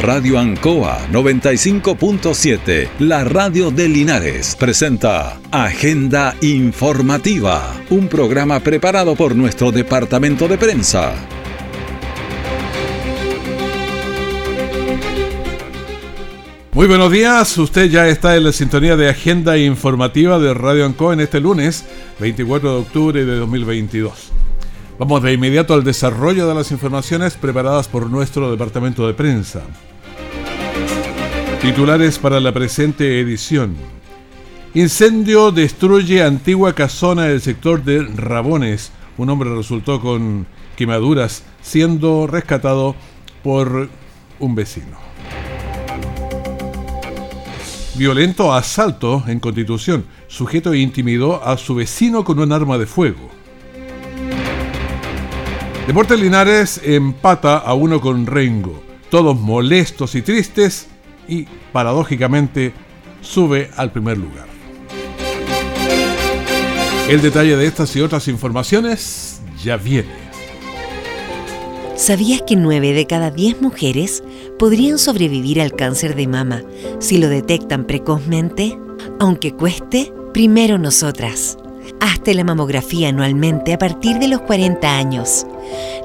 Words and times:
Radio 0.00 0.38
Ancoa 0.38 1.08
95.7, 1.10 2.88
la 3.00 3.24
radio 3.24 3.72
de 3.72 3.88
Linares, 3.88 4.54
presenta 4.54 5.40
Agenda 5.50 6.36
Informativa, 6.40 7.74
un 7.90 8.06
programa 8.06 8.60
preparado 8.60 9.16
por 9.16 9.34
nuestro 9.34 9.72
departamento 9.72 10.46
de 10.46 10.56
prensa. 10.56 11.14
Muy 16.72 16.86
buenos 16.86 17.10
días, 17.10 17.58
usted 17.58 17.90
ya 17.90 18.06
está 18.06 18.36
en 18.36 18.44
la 18.44 18.52
sintonía 18.52 18.96
de 18.96 19.08
Agenda 19.08 19.58
Informativa 19.58 20.38
de 20.38 20.54
Radio 20.54 20.86
Ancoa 20.86 21.14
en 21.14 21.20
este 21.20 21.40
lunes 21.40 21.84
24 22.20 22.70
de 22.70 22.78
octubre 22.78 23.24
de 23.24 23.34
2022. 23.34 24.37
Vamos 24.98 25.22
de 25.22 25.32
inmediato 25.32 25.74
al 25.74 25.84
desarrollo 25.84 26.48
de 26.48 26.56
las 26.56 26.72
informaciones 26.72 27.34
preparadas 27.34 27.86
por 27.86 28.10
nuestro 28.10 28.50
departamento 28.50 29.06
de 29.06 29.14
prensa. 29.14 29.62
Titulares 31.62 32.18
para 32.18 32.40
la 32.40 32.52
presente 32.52 33.20
edición. 33.20 33.76
Incendio 34.74 35.52
destruye 35.52 36.24
antigua 36.24 36.74
casona 36.74 37.26
del 37.26 37.40
sector 37.40 37.84
de 37.84 38.02
Rabones. 38.02 38.90
Un 39.18 39.30
hombre 39.30 39.54
resultó 39.54 40.00
con 40.00 40.48
quemaduras 40.74 41.44
siendo 41.62 42.26
rescatado 42.26 42.96
por 43.44 43.88
un 44.40 44.54
vecino. 44.56 44.98
Violento 47.94 48.52
asalto 48.52 49.22
en 49.28 49.38
Constitución. 49.38 50.06
Sujeto 50.26 50.74
intimidó 50.74 51.44
a 51.44 51.56
su 51.56 51.76
vecino 51.76 52.24
con 52.24 52.40
un 52.40 52.50
arma 52.50 52.78
de 52.78 52.86
fuego. 52.86 53.37
Deportes 55.88 56.20
Linares 56.20 56.82
empata 56.84 57.56
a 57.56 57.72
uno 57.72 57.98
con 57.98 58.26
Rengo. 58.26 58.82
Todos 59.08 59.40
molestos 59.40 60.14
y 60.16 60.20
tristes 60.20 60.86
y, 61.26 61.46
paradójicamente, 61.72 62.74
sube 63.22 63.70
al 63.74 63.90
primer 63.90 64.18
lugar. 64.18 64.48
El 67.08 67.22
detalle 67.22 67.56
de 67.56 67.66
estas 67.66 67.96
y 67.96 68.02
otras 68.02 68.28
informaciones 68.28 69.40
ya 69.64 69.78
viene. 69.78 70.12
¿Sabías 71.96 72.42
que 72.42 72.54
9 72.54 72.92
de 72.92 73.06
cada 73.06 73.30
10 73.30 73.62
mujeres 73.62 74.22
podrían 74.58 74.98
sobrevivir 74.98 75.58
al 75.58 75.72
cáncer 75.72 76.14
de 76.16 76.26
mama 76.26 76.64
si 76.98 77.16
lo 77.16 77.30
detectan 77.30 77.86
precozmente? 77.86 78.78
Aunque 79.18 79.54
cueste, 79.54 80.12
primero 80.34 80.76
nosotras. 80.76 81.56
Hazte 82.00 82.34
la 82.34 82.44
mamografía 82.44 83.08
anualmente 83.08 83.72
a 83.72 83.78
partir 83.78 84.18
de 84.18 84.28
los 84.28 84.40
40 84.42 84.96
años. 84.96 85.46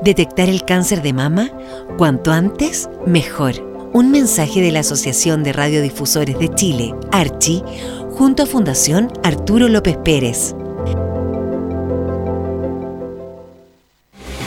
Detectar 0.02 0.50
el 0.50 0.66
cáncer 0.66 1.02
de 1.02 1.14
mama, 1.14 1.52
cuanto 1.98 2.32
antes, 2.32 2.90
mejor. 3.06 3.54
Un 3.94 4.10
mensaje 4.10 4.62
de 4.62 4.72
la 4.72 4.80
Asociación 4.80 5.44
de 5.44 5.54
Radiodifusores 5.54 6.40
de 6.40 6.50
Chile, 6.50 6.96
ARCHI, 7.12 7.64
junto 8.12 8.44
a 8.44 8.46
Fundación 8.46 9.12
Arturo 9.24 9.70
López 9.70 9.98
Pérez. 10.04 10.56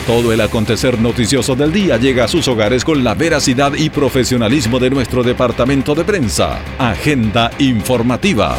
Todo 0.07 0.33
el 0.33 0.41
acontecer 0.41 1.01
noticioso 1.01 1.57
del 1.57 1.73
día 1.73 1.97
llega 1.97 2.25
a 2.25 2.29
sus 2.29 2.47
hogares 2.47 2.85
con 2.85 3.03
la 3.03 3.15
veracidad 3.15 3.73
y 3.75 3.91
profesionalismo 3.91 4.79
de 4.79 4.89
nuestro 4.89 5.25
departamento 5.25 5.97
de 5.97 6.05
prensa. 6.05 6.61
Agenda 6.79 7.51
informativa. 7.59 8.57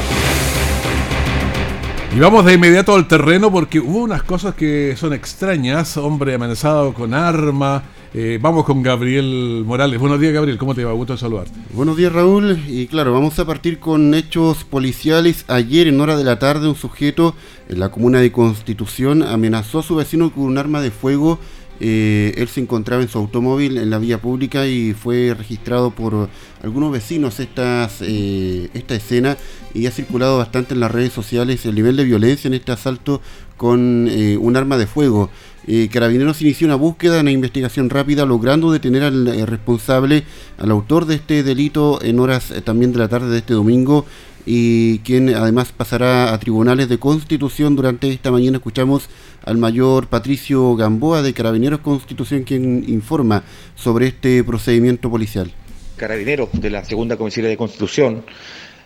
Y 2.17 2.19
vamos 2.19 2.45
de 2.45 2.55
inmediato 2.55 2.95
al 2.95 3.07
terreno 3.07 3.51
porque 3.51 3.79
hubo 3.79 3.99
unas 3.99 4.23
cosas 4.23 4.55
que 4.55 4.95
son 4.97 5.13
extrañas. 5.13 5.97
Hombre 5.97 6.33
amenazado 6.33 6.91
con 6.91 7.13
arma, 7.13 7.83
eh, 8.11 8.39
vamos 8.41 8.65
con 8.65 8.81
Gabriel 8.81 9.61
Morales. 9.63 9.99
Buenos 9.99 10.19
días, 10.19 10.33
Gabriel. 10.33 10.57
¿Cómo 10.57 10.73
te 10.73 10.83
va? 10.83 10.93
Gusto 10.93 11.15
saludarte. 11.15 11.51
Buenos 11.73 11.95
días, 11.95 12.11
Raúl. 12.11 12.57
Y 12.67 12.87
claro, 12.87 13.13
vamos 13.13 13.37
a 13.37 13.45
partir 13.45 13.77
con 13.77 14.15
hechos 14.15 14.63
policiales. 14.63 15.45
Ayer, 15.47 15.85
en 15.85 16.01
hora 16.01 16.17
de 16.17 16.23
la 16.23 16.39
tarde, 16.39 16.67
un 16.67 16.75
sujeto 16.75 17.35
en 17.69 17.79
la 17.79 17.89
comuna 17.89 18.19
de 18.19 18.31
Constitución 18.31 19.21
amenazó 19.21 19.77
a 19.77 19.83
su 19.83 19.95
vecino 19.95 20.31
con 20.33 20.45
un 20.45 20.57
arma 20.57 20.81
de 20.81 20.89
fuego. 20.89 21.37
Eh, 21.79 22.33
él 22.37 22.47
se 22.47 22.61
encontraba 22.61 23.01
en 23.01 23.09
su 23.09 23.17
automóvil 23.17 23.77
en 23.77 23.89
la 23.89 23.99
vía 23.99 24.19
pública 24.19 24.67
y 24.67 24.93
fue 24.93 25.33
registrado 25.37 25.91
por 25.91 26.29
algunos 26.63 26.91
vecinos 26.91 27.39
estas, 27.39 28.01
eh, 28.01 28.69
esta 28.73 28.95
escena 28.95 29.37
y 29.73 29.85
ha 29.85 29.91
circulado 29.91 30.37
bastante 30.37 30.73
en 30.73 30.79
las 30.79 30.91
redes 30.91 31.13
sociales 31.13 31.65
el 31.65 31.75
nivel 31.75 31.95
de 31.95 32.03
violencia 32.03 32.47
en 32.47 32.55
este 32.55 32.71
asalto 32.71 33.21
con 33.57 34.07
un 34.07 34.55
arma 34.55 34.77
de 34.77 34.85
fuego. 34.85 35.31
Eh, 35.69 35.89
Carabineros 35.91 36.41
inició 36.41 36.65
una 36.65 36.75
búsqueda, 36.75 37.19
una 37.19 37.31
investigación 37.31 37.89
rápida, 37.89 38.25
logrando 38.25 38.71
detener 38.71 39.03
al 39.03 39.27
eh, 39.27 39.45
responsable, 39.45 40.23
al 40.57 40.71
autor 40.71 41.05
de 41.05 41.15
este 41.15 41.43
delito 41.43 42.01
en 42.01 42.21
horas 42.21 42.51
eh, 42.51 42.61
también 42.61 42.93
de 42.93 42.99
la 42.99 43.09
tarde 43.09 43.29
de 43.29 43.39
este 43.39 43.53
domingo 43.53 44.05
y 44.49 44.99
quien 44.99 45.27
además 45.35 45.73
pasará 45.75 46.33
a 46.33 46.39
tribunales 46.39 46.87
de 46.87 46.97
constitución 46.97 47.75
durante 47.75 48.09
esta 48.09 48.31
mañana. 48.31 48.57
Escuchamos 48.57 49.09
al 49.43 49.57
mayor 49.57 50.07
Patricio 50.07 50.73
Gamboa 50.77 51.21
de 51.21 51.33
Carabineros 51.33 51.81
Constitución 51.81 52.43
quien 52.43 52.85
informa 52.87 53.43
sobre 53.75 54.07
este 54.07 54.45
procedimiento 54.45 55.11
policial. 55.11 55.51
Carabineros 55.97 56.49
de 56.53 56.69
la 56.69 56.85
Segunda 56.85 57.17
Comisaría 57.17 57.49
de 57.49 57.57
Constitución 57.57 58.23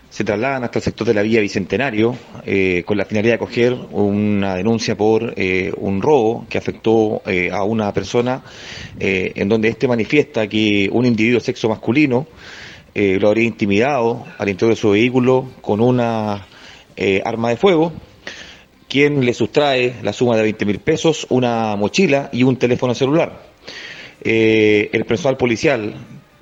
se 0.09 0.23
trasladan 0.23 0.63
hasta 0.63 0.79
el 0.79 0.83
sector 0.83 1.05
de 1.07 1.13
la 1.13 1.21
vía 1.21 1.41
Bicentenario 1.41 2.17
eh, 2.43 2.83
con 2.85 2.97
la 2.97 3.05
finalidad 3.05 3.35
de 3.35 3.39
coger 3.39 3.77
una 3.91 4.55
denuncia 4.55 4.97
por 4.97 5.33
eh, 5.37 5.71
un 5.77 6.01
robo 6.01 6.47
que 6.49 6.57
afectó 6.57 7.21
eh, 7.27 7.51
a 7.51 7.63
una 7.63 7.93
persona 7.93 8.41
en 8.99 9.47
donde 9.47 9.69
éste 9.69 9.87
manifiesta 9.87 10.47
que 10.47 10.89
un 10.91 11.05
individuo 11.05 11.39
de 11.39 11.45
sexo 11.45 11.69
masculino 11.69 12.27
lo 12.93 13.27
habría 13.27 13.45
intimidado 13.45 14.25
al 14.37 14.49
interior 14.49 14.75
de 14.75 14.81
su 14.81 14.89
vehículo 14.91 15.49
con 15.61 15.79
una 15.79 16.45
arma 17.23 17.49
de 17.49 17.57
fuego, 17.57 17.93
quien 18.89 19.25
le 19.25 19.33
sustrae 19.33 19.95
la 20.03 20.13
suma 20.13 20.35
de 20.35 20.43
20 20.43 20.65
mil 20.65 20.79
pesos, 20.79 21.25
una 21.29 21.75
mochila 21.75 22.29
y 22.33 22.43
un 22.43 22.57
teléfono 22.57 22.93
celular. 22.93 23.43
el 24.23 25.05
personal 25.05 25.37
policial 25.37 25.95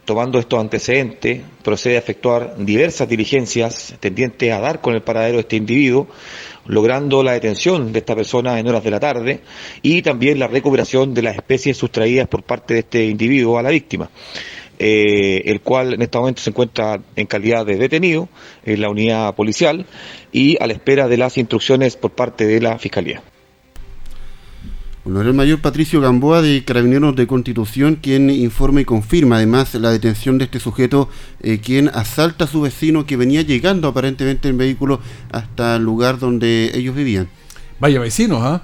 tomando 0.09 0.39
estos 0.39 0.59
antecedentes, 0.59 1.43
procede 1.63 1.95
a 1.95 1.99
efectuar 1.99 2.55
diversas 2.57 3.07
diligencias 3.07 3.93
tendientes 3.99 4.51
a 4.51 4.59
dar 4.59 4.81
con 4.81 4.95
el 4.95 5.03
paradero 5.03 5.35
de 5.35 5.41
este 5.41 5.55
individuo, 5.55 6.07
logrando 6.65 7.21
la 7.21 7.33
detención 7.33 7.93
de 7.93 7.99
esta 7.99 8.15
persona 8.15 8.59
en 8.59 8.67
horas 8.67 8.83
de 8.83 8.89
la 8.89 8.99
tarde 8.99 9.41
y 9.83 10.01
también 10.01 10.39
la 10.39 10.47
recuperación 10.47 11.13
de 11.13 11.21
las 11.21 11.35
especies 11.35 11.77
sustraídas 11.77 12.27
por 12.27 12.41
parte 12.41 12.73
de 12.73 12.79
este 12.79 13.05
individuo 13.05 13.59
a 13.59 13.61
la 13.61 13.69
víctima. 13.69 14.09
Eh, 14.81 15.41
el 15.51 15.59
cual 15.59 15.94
en 15.94 16.01
este 16.01 16.17
momento 16.17 16.41
se 16.41 16.51
encuentra 16.51 17.01
en 17.17 17.28
calidad 17.28 17.66
de 17.66 17.75
detenido 17.75 18.29
en 18.63 18.79
la 18.79 18.90
unidad 18.90 19.35
policial 19.35 19.85
y 20.31 20.56
a 20.63 20.67
la 20.67 20.73
espera 20.73 21.09
de 21.09 21.17
las 21.17 21.38
instrucciones 21.38 21.97
por 21.97 22.12
parte 22.12 22.47
de 22.47 22.62
la 22.62 22.79
Fiscalía. 22.79 23.22
Bueno, 25.03 25.22
el 25.22 25.34
mayor 25.34 25.59
Patricio 25.59 26.00
Gamboa 26.00 26.41
de 26.41 26.63
Carabineros 26.63 27.16
de 27.16 27.28
Constitución, 27.28 27.95
quien 28.01 28.29
informa 28.29 28.79
y 28.79 28.85
confirma 28.85 29.38
además 29.38 29.73
la 29.73 29.91
detención 29.91 30.38
de 30.38 30.45
este 30.45 30.62
sujeto, 30.62 31.09
eh, 31.41 31.59
quien 31.59 31.89
asalta 31.89 32.45
a 32.45 32.47
su 32.47 32.62
vecino 32.62 33.06
que 33.06 33.18
venía 33.18 33.41
llegando 33.41 33.89
aparentemente 33.89 34.47
en 34.47 34.57
vehículo 34.57 35.01
hasta 35.31 35.75
el 35.75 35.84
lugar 35.84 36.19
donde 36.19 36.72
ellos 36.73 36.95
vivían. 36.95 37.28
Vaya 37.79 38.00
vecinos, 38.00 38.41
¿ah? 38.44 38.62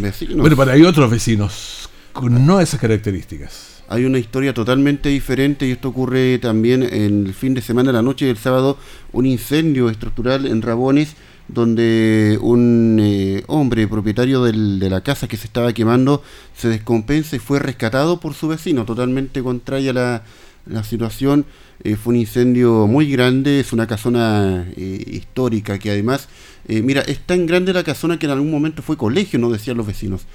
Vecinos. 0.00 0.38
Bueno, 0.38 0.56
pero 0.56 0.72
hay 0.72 0.82
otros 0.82 1.08
vecinos 1.08 1.90
con 2.12 2.44
no 2.44 2.60
esas 2.60 2.80
características. 2.80 3.77
Hay 3.88 4.04
una 4.04 4.18
historia 4.18 4.52
totalmente 4.52 5.08
diferente 5.08 5.66
y 5.66 5.72
esto 5.72 5.88
ocurre 5.88 6.38
también 6.38 6.82
en 6.82 7.26
el 7.26 7.34
fin 7.34 7.54
de 7.54 7.62
semana, 7.62 7.90
la 7.90 8.02
noche 8.02 8.26
del 8.26 8.36
sábado, 8.36 8.76
un 9.12 9.24
incendio 9.24 9.88
estructural 9.88 10.46
en 10.46 10.60
Rabones 10.60 11.16
donde 11.48 12.38
un 12.42 12.98
eh, 13.00 13.42
hombre 13.46 13.88
propietario 13.88 14.44
del, 14.44 14.78
de 14.78 14.90
la 14.90 15.00
casa 15.00 15.26
que 15.28 15.38
se 15.38 15.46
estaba 15.46 15.72
quemando 15.72 16.22
se 16.54 16.68
descompensa 16.68 17.36
y 17.36 17.38
fue 17.38 17.58
rescatado 17.58 18.20
por 18.20 18.34
su 18.34 18.48
vecino, 18.48 18.84
totalmente 18.84 19.42
contraria 19.42 19.90
a 19.92 19.94
la, 19.94 20.22
la 20.66 20.84
situación. 20.84 21.46
Eh, 21.84 21.96
fue 21.96 22.14
un 22.14 22.20
incendio 22.20 22.86
muy 22.86 23.10
grande, 23.10 23.60
es 23.60 23.72
una 23.72 23.86
casona 23.86 24.66
eh, 24.76 25.04
histórica 25.06 25.78
que 25.78 25.90
además, 25.90 26.28
mira, 26.66 27.00
es 27.00 27.20
tan 27.20 27.46
grande 27.46 27.72
la 27.72 27.82
casona 27.82 28.18
que 28.18 28.26
en 28.26 28.32
algún 28.32 28.50
momento 28.50 28.82
fue 28.82 28.98
colegio, 28.98 29.38
no 29.38 29.48
decían 29.48 29.78
los 29.78 29.86
vecinos. 29.86 30.26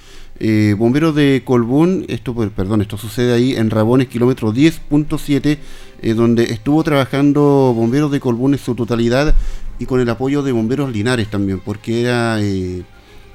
bomberos 0.77 1.13
de 1.13 1.43
Colbún, 1.45 2.05
esto, 2.07 2.33
perdón, 2.33 2.81
esto 2.81 2.97
sucede 2.97 3.33
ahí 3.33 3.53
en 3.53 3.69
Rabones, 3.69 4.07
kilómetro 4.07 4.51
10.7, 4.51 5.59
donde 6.15 6.45
estuvo 6.45 6.83
trabajando 6.83 7.73
bomberos 7.75 8.09
de 8.11 8.19
Colbún 8.19 8.53
en 8.53 8.59
su 8.59 8.73
totalidad 8.73 9.35
y 9.79 9.85
con 9.85 9.99
el 9.99 10.09
apoyo 10.09 10.43
de 10.43 10.51
bomberos 10.51 10.91
Linares 10.91 11.29
también, 11.29 11.59
porque 11.59 12.01
era, 12.01 12.41
eh, 12.41 12.83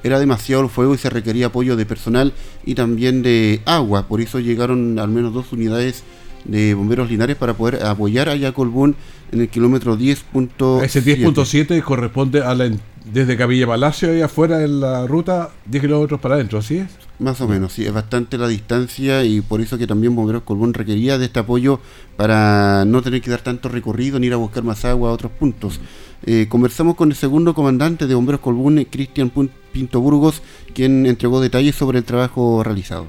era 0.03 0.19
demasiado 0.19 0.63
el 0.63 0.71
fuego 0.71 0.95
y 0.95 0.99
se 0.99 1.11
requería 1.11 1.47
apoyo 1.47 1.77
de 1.77 1.87
personal 1.87 2.33
y 2.65 2.75
también 2.75 3.23
de 3.23 3.61
agua. 3.67 4.07
Por 4.09 4.21
eso 4.21 4.39
llegaron 4.41 4.99
al 4.99 5.09
menos 5.09 5.35
dos 5.35 5.53
unidades 5.53 6.05
de 6.49 6.75
bomberos 6.75 7.09
Linares 7.09 7.37
para 7.37 7.55
poder 7.55 7.85
apoyar 7.85 8.29
a 8.29 8.53
Colbún 8.53 8.97
en 9.31 9.43
el 9.43 9.49
kilómetro 9.49 9.97
10.7. 9.97 10.83
Ese 10.83 11.05
10.7 11.05 11.81
corresponde 11.83 12.43
a 12.43 12.55
la 12.55 12.71
desde 13.13 13.37
Capilla 13.37 13.67
Palacio 13.67 14.15
y 14.17 14.21
afuera 14.21 14.63
en 14.63 14.81
la 14.81 15.07
ruta 15.07 15.51
10 15.67 15.83
kilómetros 15.83 16.21
para 16.21 16.35
adentro, 16.35 16.59
¿así 16.59 16.79
es? 16.79 16.89
Más 17.19 17.41
o 17.41 17.49
menos, 17.49 17.73
sí, 17.73 17.85
es 17.85 17.93
bastante 17.93 18.39
la 18.39 18.47
distancia 18.47 19.25
y 19.25 19.41
por 19.41 19.61
eso 19.61 19.77
que 19.77 19.87
también 19.87 20.15
Bomberos 20.15 20.43
Colbún 20.43 20.73
requería 20.73 21.19
de 21.19 21.25
este 21.25 21.41
apoyo 21.41 21.81
para 22.17 22.85
no 22.85 23.03
tener 23.03 23.21
que 23.21 23.31
dar 23.31 23.41
tanto 23.41 23.69
recorrido 23.69 24.19
ni 24.19 24.29
ir 24.29 24.35
a 24.35 24.37
buscar 24.37 24.63
más 24.63 24.85
agua 24.85 25.11
a 25.11 25.13
otros 25.15 25.33
puntos. 25.33 25.81
Eh, 26.27 26.47
conversamos 26.49 26.95
con 26.97 27.11
el 27.11 27.17
segundo 27.17 27.55
comandante 27.55 28.07
de 28.07 28.15
Bomberos 28.15 28.41
Colbún, 28.41 28.87
Cristian 28.89 29.33
Pinto 29.73 30.01
Burgos, 30.01 30.43
quien 30.75 31.07
entregó 31.07 31.41
detalles 31.41 31.75
sobre 31.75 31.99
el 31.99 32.05
trabajo 32.05 32.63
realizado. 32.63 33.07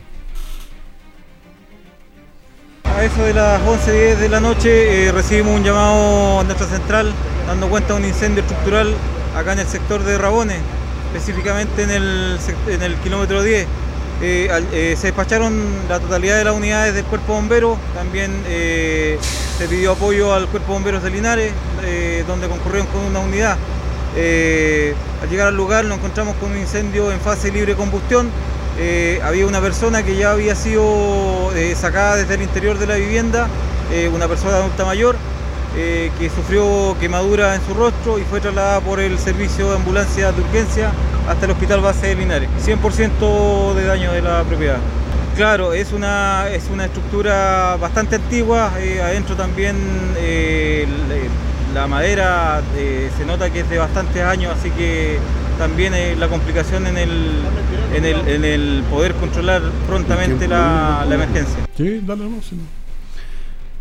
A 3.00 3.06
eso 3.06 3.24
de 3.24 3.34
las 3.34 3.62
11.10 3.62 4.18
de 4.18 4.28
la 4.28 4.42
noche 4.42 5.07
eh, 5.07 5.12
recibimos 5.13 5.56
un 5.56 5.63
llamado 5.63 6.42
a 6.42 6.44
nuestra 6.44 6.68
central 6.68 7.13
dando 7.48 7.69
cuenta 7.69 7.94
de 7.94 8.01
un 8.01 8.06
incendio 8.06 8.42
estructural 8.42 8.94
acá 9.38 9.54
en 9.54 9.60
el 9.60 9.68
sector 9.68 10.04
de 10.04 10.18
Rabones, 10.18 10.57
específicamente 11.13 11.84
en 11.84 11.92
el, 11.92 12.96
kilómetro 13.01 13.42
10. 13.42 13.66
Eh, 14.22 14.66
eh, 14.74 14.98
se 15.00 15.07
despacharon 15.07 15.63
la 15.88 16.01
totalidad 16.01 16.40
de 16.40 16.44
las 16.44 16.54
unidades 16.54 16.94
del 16.94 17.06
cuerpo 17.06 17.36
bombero, 17.36 17.78
también 17.96 18.34
se 18.46 19.68
pidió 19.69 19.94
apoyo 19.94 20.34
al 20.34 20.48
cuerpo 20.48 20.74
bomberos 20.74 21.02
de 21.02 21.10
Linares, 21.10 21.54
donde 22.28 22.50
concurrieron 22.50 22.88
con 22.88 23.06
una 23.06 23.19
unidad. 23.19 23.57
al 24.13 25.30
llegar 25.30 25.48
al 25.48 25.56
lugar 25.56 25.86
nos 25.86 26.00
encontramos 26.00 26.36
con 26.36 26.52
un 26.52 26.57
incendio 26.57 27.13
en 27.13 27.22
fase 27.22 27.50
libre 27.50 27.72
de 27.72 27.78
combustión. 27.78 28.30
Había 29.24 29.46
una 29.46 29.62
persona 29.62 30.04
que 30.04 30.16
ya 30.16 30.31
había 30.31 30.56
sido 30.56 31.52
sacada 31.76 32.16
desde 32.16 32.36
el 32.36 32.42
interior 32.42 32.78
de 32.78 32.88
la 32.88 32.96
vivienda, 32.96 33.48
una 34.14 34.28
persona 34.28 34.58
adulta 34.58 34.86
mayor, 34.86 35.16
que 35.74 36.31
sufrió 36.34 36.96
quemadura 37.00 37.56
en 37.56 37.62
su 37.66 37.74
rostro 37.74 38.20
y 38.20 38.24
fue 38.24 38.40
trasladada 38.40 38.81
por 38.81 39.00
el 39.00 39.18
servicio 39.20 39.70
de 39.70 39.76
ambulancia 39.76 40.31
de 40.31 40.42
urgencia 40.42 40.92
hasta 41.28 41.46
el 41.46 41.52
hospital 41.52 41.81
base 41.81 42.08
de 42.08 42.16
Linares. 42.16 42.50
100% 42.66 43.74
de 43.76 43.84
daño 43.86 44.12
de 44.12 44.22
la 44.22 44.44
propiedad. 44.44 44.80
Claro, 45.36 45.74
es 45.74 45.94
una, 45.94 46.50
es 46.50 46.70
una 46.70 46.86
estructura 46.86 47.78
bastante 47.80 48.16
antigua, 48.16 48.74
eh, 48.78 49.02
adentro 49.02 49.36
también 49.36 49.78
eh, 50.18 50.86
la 51.74 51.88
madera 51.88 52.62
eh, 52.76 53.10
se 53.18 53.26
nota 53.26 53.50
que 53.50 53.62
es 53.62 53.70
de 53.70 53.78
bastantes 53.78 54.22
años, 54.22 54.54
así 54.60 54.70
que 54.72 55.18
también 55.59 55.94
la 56.17 56.29
complicación 56.29 56.88
en 56.88 56.97
el, 56.97 57.11
en 57.94 58.45
el, 58.45 58.81
poder 58.89 59.13
controlar 59.15 59.61
prontamente 59.88 60.47
la, 60.47 61.06
emergencia. 61.11 61.67
Sí, 61.75 62.00
dale, 62.07 62.23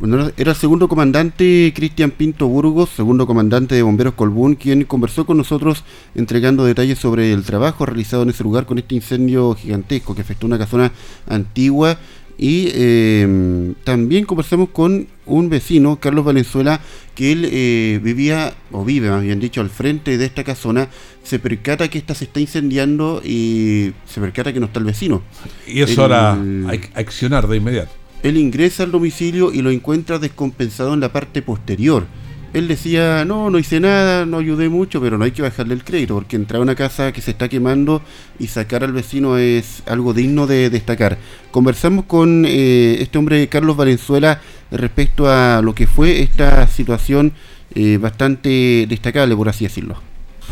bueno, 0.00 0.30
era 0.36 0.50
el 0.52 0.56
segundo 0.56 0.88
comandante 0.88 1.72
Cristian 1.74 2.10
Pinto 2.10 2.48
Burgos, 2.48 2.90
segundo 2.90 3.26
comandante 3.26 3.76
de 3.76 3.82
Bomberos 3.82 4.14
Colbún, 4.14 4.56
quien 4.56 4.84
conversó 4.84 5.24
con 5.24 5.36
nosotros 5.36 5.84
entregando 6.14 6.64
detalles 6.64 6.98
sobre 6.98 7.32
el 7.32 7.44
trabajo 7.44 7.86
realizado 7.86 8.24
en 8.24 8.30
ese 8.30 8.44
lugar 8.44 8.66
con 8.66 8.78
este 8.78 8.96
incendio 8.96 9.54
gigantesco 9.54 10.14
que 10.14 10.22
afectó 10.22 10.46
una 10.46 10.58
casona 10.58 10.92
antigua. 11.28 11.96
Y 12.38 12.70
em, 12.72 13.74
también 13.82 14.24
conversamos 14.24 14.68
con 14.68 15.08
un 15.26 15.48
vecino, 15.48 15.96
Carlos 15.96 16.24
Valenzuela, 16.24 16.80
que 17.16 17.32
él 17.32 17.48
eh, 17.50 17.98
vivía, 18.00 18.54
o 18.70 18.84
vive 18.84 19.10
más 19.10 19.24
bien 19.24 19.40
dicho, 19.40 19.60
al 19.60 19.70
frente 19.70 20.16
de 20.16 20.24
esta 20.24 20.44
casona, 20.44 20.88
se 21.24 21.40
percata 21.40 21.88
que 21.88 21.98
esta 21.98 22.14
se 22.14 22.24
está 22.26 22.38
incendiando 22.38 23.20
y 23.24 23.92
se 24.06 24.20
percata 24.20 24.52
que 24.52 24.60
no 24.60 24.66
está 24.66 24.78
el 24.78 24.86
vecino. 24.86 25.22
Y 25.66 25.80
es 25.80 25.98
hora 25.98 26.34
hay 26.68 26.80
accionar 26.94 27.48
de 27.48 27.56
inmediato. 27.56 27.90
Él 28.22 28.36
ingresa 28.36 28.84
al 28.84 28.92
domicilio 28.92 29.52
y 29.52 29.60
lo 29.60 29.70
encuentra 29.70 30.20
descompensado 30.20 30.94
en 30.94 31.00
la 31.00 31.12
parte 31.12 31.42
posterior. 31.42 32.06
Él 32.54 32.66
decía, 32.66 33.26
no, 33.26 33.50
no 33.50 33.58
hice 33.58 33.78
nada, 33.78 34.24
no 34.24 34.38
ayudé 34.38 34.70
mucho, 34.70 35.02
pero 35.02 35.18
no 35.18 35.24
hay 35.24 35.32
que 35.32 35.42
bajarle 35.42 35.74
el 35.74 35.84
crédito, 35.84 36.14
porque 36.14 36.36
entrar 36.36 36.60
a 36.60 36.62
una 36.62 36.74
casa 36.74 37.12
que 37.12 37.20
se 37.20 37.32
está 37.32 37.46
quemando 37.48 38.00
y 38.38 38.46
sacar 38.46 38.82
al 38.84 38.92
vecino 38.92 39.36
es 39.36 39.82
algo 39.86 40.14
digno 40.14 40.46
de 40.46 40.70
destacar. 40.70 41.18
Conversamos 41.50 42.06
con 42.06 42.46
eh, 42.46 43.02
este 43.02 43.18
hombre, 43.18 43.48
Carlos 43.48 43.76
Valenzuela, 43.76 44.40
respecto 44.70 45.30
a 45.30 45.60
lo 45.62 45.74
que 45.74 45.86
fue 45.86 46.22
esta 46.22 46.66
situación 46.68 47.34
eh, 47.74 47.98
bastante 47.98 48.86
destacable, 48.88 49.36
por 49.36 49.50
así 49.50 49.64
decirlo. 49.64 50.00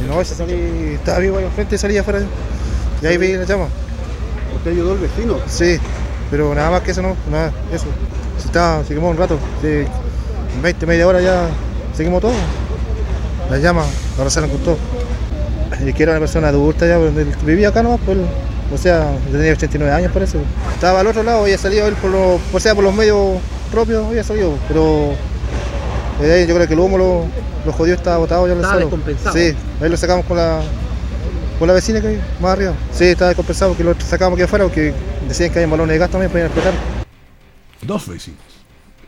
No, 0.07 0.21
ese 0.21 0.35
salí, 0.35 0.53
estaba 0.95 1.19
vivo 1.21 1.39
ahí 1.39 1.45
al 1.45 1.51
frente, 1.53 1.79
salía 1.79 2.03
afuera, 2.03 2.21
y 3.01 3.07
ahí 3.07 3.17
veía 3.17 3.39
la 3.39 3.45
llama. 3.45 3.69
¿Usted 4.55 4.73
ayudó 4.73 4.93
al 4.93 4.99
vecino? 4.99 5.39
Sí, 5.47 5.79
pero 6.31 6.55
nada 6.55 6.73
más 6.73 6.83
que 6.83 6.91
eso 6.91 7.01
no, 7.01 7.17
nada, 7.31 7.55
eso. 7.73 7.87
Se, 8.39 8.49
está, 8.49 8.85
se 8.85 8.93
quemó 8.93 9.09
un 9.09 9.17
rato, 9.17 9.39
en 9.63 10.63
20, 10.63 10.85
media 10.85 11.07
hora 11.07 11.23
ya 11.23 11.49
se 11.97 12.05
quemó 12.05 12.21
todo. 12.21 12.33
Las 13.51 13.61
llamas 13.61 13.87
arrasaron 14.19 14.51
con 14.51 14.59
todo. 14.61 14.79
Y 15.85 15.93
que 15.93 16.03
era 16.03 16.13
una 16.13 16.21
persona 16.21 16.49
adulta 16.49 16.87
ya, 16.87 16.99
vivía 17.45 17.69
acá 17.69 17.83
nomás, 17.83 18.01
pues, 18.05 18.19
o 18.73 18.79
sea, 18.79 19.17
tenía 19.31 19.53
89 19.53 19.93
años 19.93 20.13
parece. 20.13 20.39
Estaba 20.75 21.01
al 21.01 21.07
otro 21.07 21.23
lado, 21.23 21.43
había 21.43 21.59
salido 21.59 21.87
él 21.87 21.95
por 21.95 22.11
los, 22.11 22.41
o 22.53 22.61
sea, 22.61 22.75
por 22.75 22.85
los 22.85 22.95
medios 22.95 23.39
propios, 23.71 24.07
había 24.07 24.25
salido, 24.25 24.55
pero 24.69 25.13
eh, 26.23 26.47
yo 26.49 26.55
creo 26.55 26.67
que 26.67 26.75
el 26.75 26.81
humo 26.81 26.99
lo, 26.99 27.25
lo 27.65 27.73
jodió, 27.73 27.95
estaba 27.95 28.19
botado 28.19 28.47
ya 28.47 28.55
en 28.55 28.61
el 28.61 28.65
suelo. 28.65 28.91
Sí, 29.33 29.55
ahí 29.81 29.89
lo 29.89 29.97
sacamos 29.97 30.25
con 30.25 30.37
la, 30.37 30.61
con 31.59 31.69
la 31.69 31.75
vecina 31.75 32.01
que 32.01 32.09
hay 32.09 32.21
más 32.41 32.53
arriba. 32.53 32.73
Sí, 32.93 33.05
estaba 33.05 33.29
descompensado 33.29 33.73
porque 33.73 33.85
lo 33.85 33.95
sacamos 34.01 34.37
aquí 34.37 34.45
afuera 34.45 34.65
porque 34.65 34.95
decían 35.29 35.53
que 35.53 35.59
hay 35.59 35.67
balones 35.67 35.95
de 35.95 35.99
gas 35.99 36.11
también 36.11 36.31
podían 36.31 36.47
explotar. 36.47 36.75
Dos 37.83 38.09
vecinos. 38.09 38.56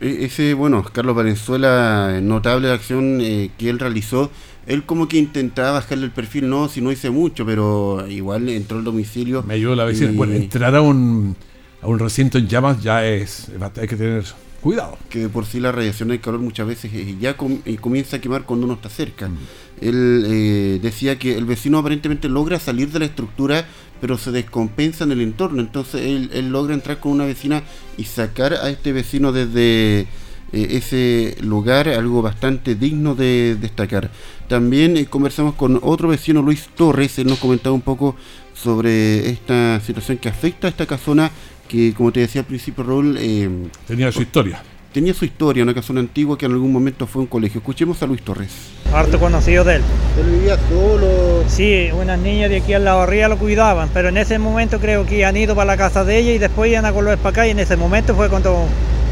E, 0.01 0.25
ese, 0.25 0.53
bueno, 0.53 0.83
Carlos 0.83 1.15
Valenzuela, 1.15 2.19
notable 2.21 2.71
acción 2.71 3.19
eh, 3.21 3.51
que 3.57 3.69
él 3.69 3.79
realizó. 3.79 4.31
Él 4.67 4.83
como 4.83 5.07
que 5.07 5.17
intentaba 5.17 5.71
bajarle 5.71 6.05
el 6.05 6.11
perfil, 6.11 6.49
no, 6.49 6.69
si 6.69 6.79
no 6.79 6.91
hice 6.91 7.09
mucho, 7.09 7.45
pero 7.45 8.05
igual 8.07 8.49
entró 8.49 8.77
al 8.77 8.83
domicilio. 8.83 9.43
Me 9.43 9.55
ayudó 9.55 9.75
la 9.75 9.85
vecina. 9.85 10.11
Bueno, 10.13 10.33
entrar 10.33 10.75
a 10.75 10.81
un, 10.81 11.35
a 11.81 11.87
un 11.87 11.97
recinto 11.97 12.37
en 12.37 12.47
llamas 12.47 12.81
ya 12.83 13.05
es, 13.05 13.51
hay 13.75 13.87
que 13.87 13.95
tener 13.95 14.25
cuidado. 14.61 14.97
Que 15.09 15.29
por 15.29 15.45
sí 15.45 15.59
la 15.59 15.71
radiación 15.71 16.09
del 16.09 16.19
calor 16.19 16.39
muchas 16.39 16.67
veces 16.67 16.91
eh, 16.93 17.15
ya 17.19 17.35
comienza 17.35 18.17
a 18.17 18.21
quemar 18.21 18.43
cuando 18.43 18.65
uno 18.65 18.75
está 18.75 18.89
cerca. 18.89 19.27
Mm. 19.27 19.37
Él 19.81 20.23
eh, 20.27 20.79
decía 20.81 21.17
que 21.17 21.37
el 21.37 21.45
vecino 21.45 21.77
aparentemente 21.77 22.29
logra 22.29 22.59
salir 22.59 22.91
de 22.91 22.99
la 22.99 23.05
estructura, 23.05 23.65
pero 24.01 24.17
se 24.17 24.31
descompensa 24.31 25.03
en 25.03 25.11
el 25.11 25.21
entorno. 25.21 25.61
Entonces 25.61 26.01
él, 26.01 26.49
logra 26.51 26.73
entrar 26.73 26.99
con 26.99 27.11
una 27.11 27.25
vecina 27.25 27.63
y 27.97 28.05
sacar 28.05 28.53
a 28.53 28.69
este 28.69 28.91
vecino 28.91 29.31
desde 29.31 30.01
eh, 30.01 30.07
ese 30.51 31.37
lugar, 31.41 31.87
algo 31.89 32.21
bastante 32.21 32.75
digno 32.75 33.15
de 33.15 33.57
destacar. 33.59 34.11
También 34.47 35.03
conversamos 35.05 35.55
con 35.55 35.79
otro 35.81 36.07
vecino, 36.09 36.41
Luis 36.41 36.69
Torres, 36.75 37.19
él 37.19 37.27
nos 37.27 37.39
comentaba 37.39 37.73
un 37.73 37.81
poco 37.81 38.15
sobre 38.53 39.29
esta 39.29 39.79
situación 39.79 40.17
que 40.17 40.29
afecta 40.29 40.67
a 40.67 40.69
esta 40.71 40.85
casona 40.85 41.31
que, 41.67 41.93
como 41.93 42.11
te 42.11 42.21
decía 42.21 42.41
al 42.41 42.47
principio, 42.47 42.83
Raúl... 42.83 43.15
Eh, 43.19 43.49
tenía 43.87 44.11
su 44.11 44.23
historia. 44.23 44.61
Tenía 44.93 45.13
su 45.13 45.23
historia, 45.23 45.61
una 45.61 45.75
casona 45.75 45.99
antigua 45.99 46.35
que 46.35 46.47
en 46.47 46.51
algún 46.53 46.73
momento 46.73 47.05
fue 47.05 47.21
un 47.21 47.27
colegio. 47.27 47.59
Escuchemos 47.59 48.01
a 48.01 48.07
Luis 48.07 48.23
Torres. 48.23 48.71
Harto 48.91 49.19
conocido 49.19 49.63
de 49.63 49.75
él. 49.75 49.81
¿Él 50.19 50.31
vivía 50.31 50.57
solo? 50.67 51.43
Sí, 51.47 51.89
unas 51.93 52.17
niñas 52.17 52.49
de 52.49 52.57
aquí 52.57 52.73
a 52.73 52.79
la 52.79 52.95
barría 52.95 53.29
lo 53.29 53.37
cuidaban, 53.37 53.89
pero 53.93 54.09
en 54.09 54.17
ese 54.17 54.39
momento 54.39 54.79
creo 54.79 55.05
que 55.05 55.25
han 55.25 55.37
ido 55.37 55.53
para 55.53 55.65
la 55.67 55.77
casa 55.77 56.03
de 56.03 56.17
ella 56.17 56.31
y 56.33 56.37
después 56.39 56.71
iban 56.71 56.85
a 56.85 56.91
volver 56.91 57.19
para 57.19 57.29
acá 57.29 57.47
y 57.47 57.51
en 57.51 57.59
ese 57.59 57.77
momento 57.77 58.15
fue 58.15 58.29
cuando 58.29 58.65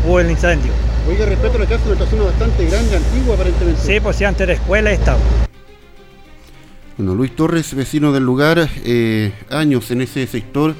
hubo 0.07 0.19
el 0.19 0.31
incendio. 0.31 0.71
Oiga, 1.07 1.27
respeto 1.27 1.57
a 1.57 1.59
la 1.59 1.67
casa, 1.67 1.83
una 1.85 1.99
casona 1.99 2.23
bastante 2.23 2.65
grande, 2.65 2.95
antigua 2.95 3.35
aparentemente. 3.35 3.81
Sí, 3.81 3.99
pues 3.99 4.15
sí, 4.15 4.23
antes 4.23 4.47
de 4.47 4.53
escuela 4.53 4.91
estaba. 4.91 5.19
Bueno, 6.97 7.13
Luis 7.13 7.35
Torres, 7.35 7.75
vecino 7.75 8.11
del 8.11 8.23
lugar, 8.23 8.67
eh, 8.83 9.31
años 9.51 9.91
en 9.91 10.01
ese 10.01 10.25
sector 10.25 10.73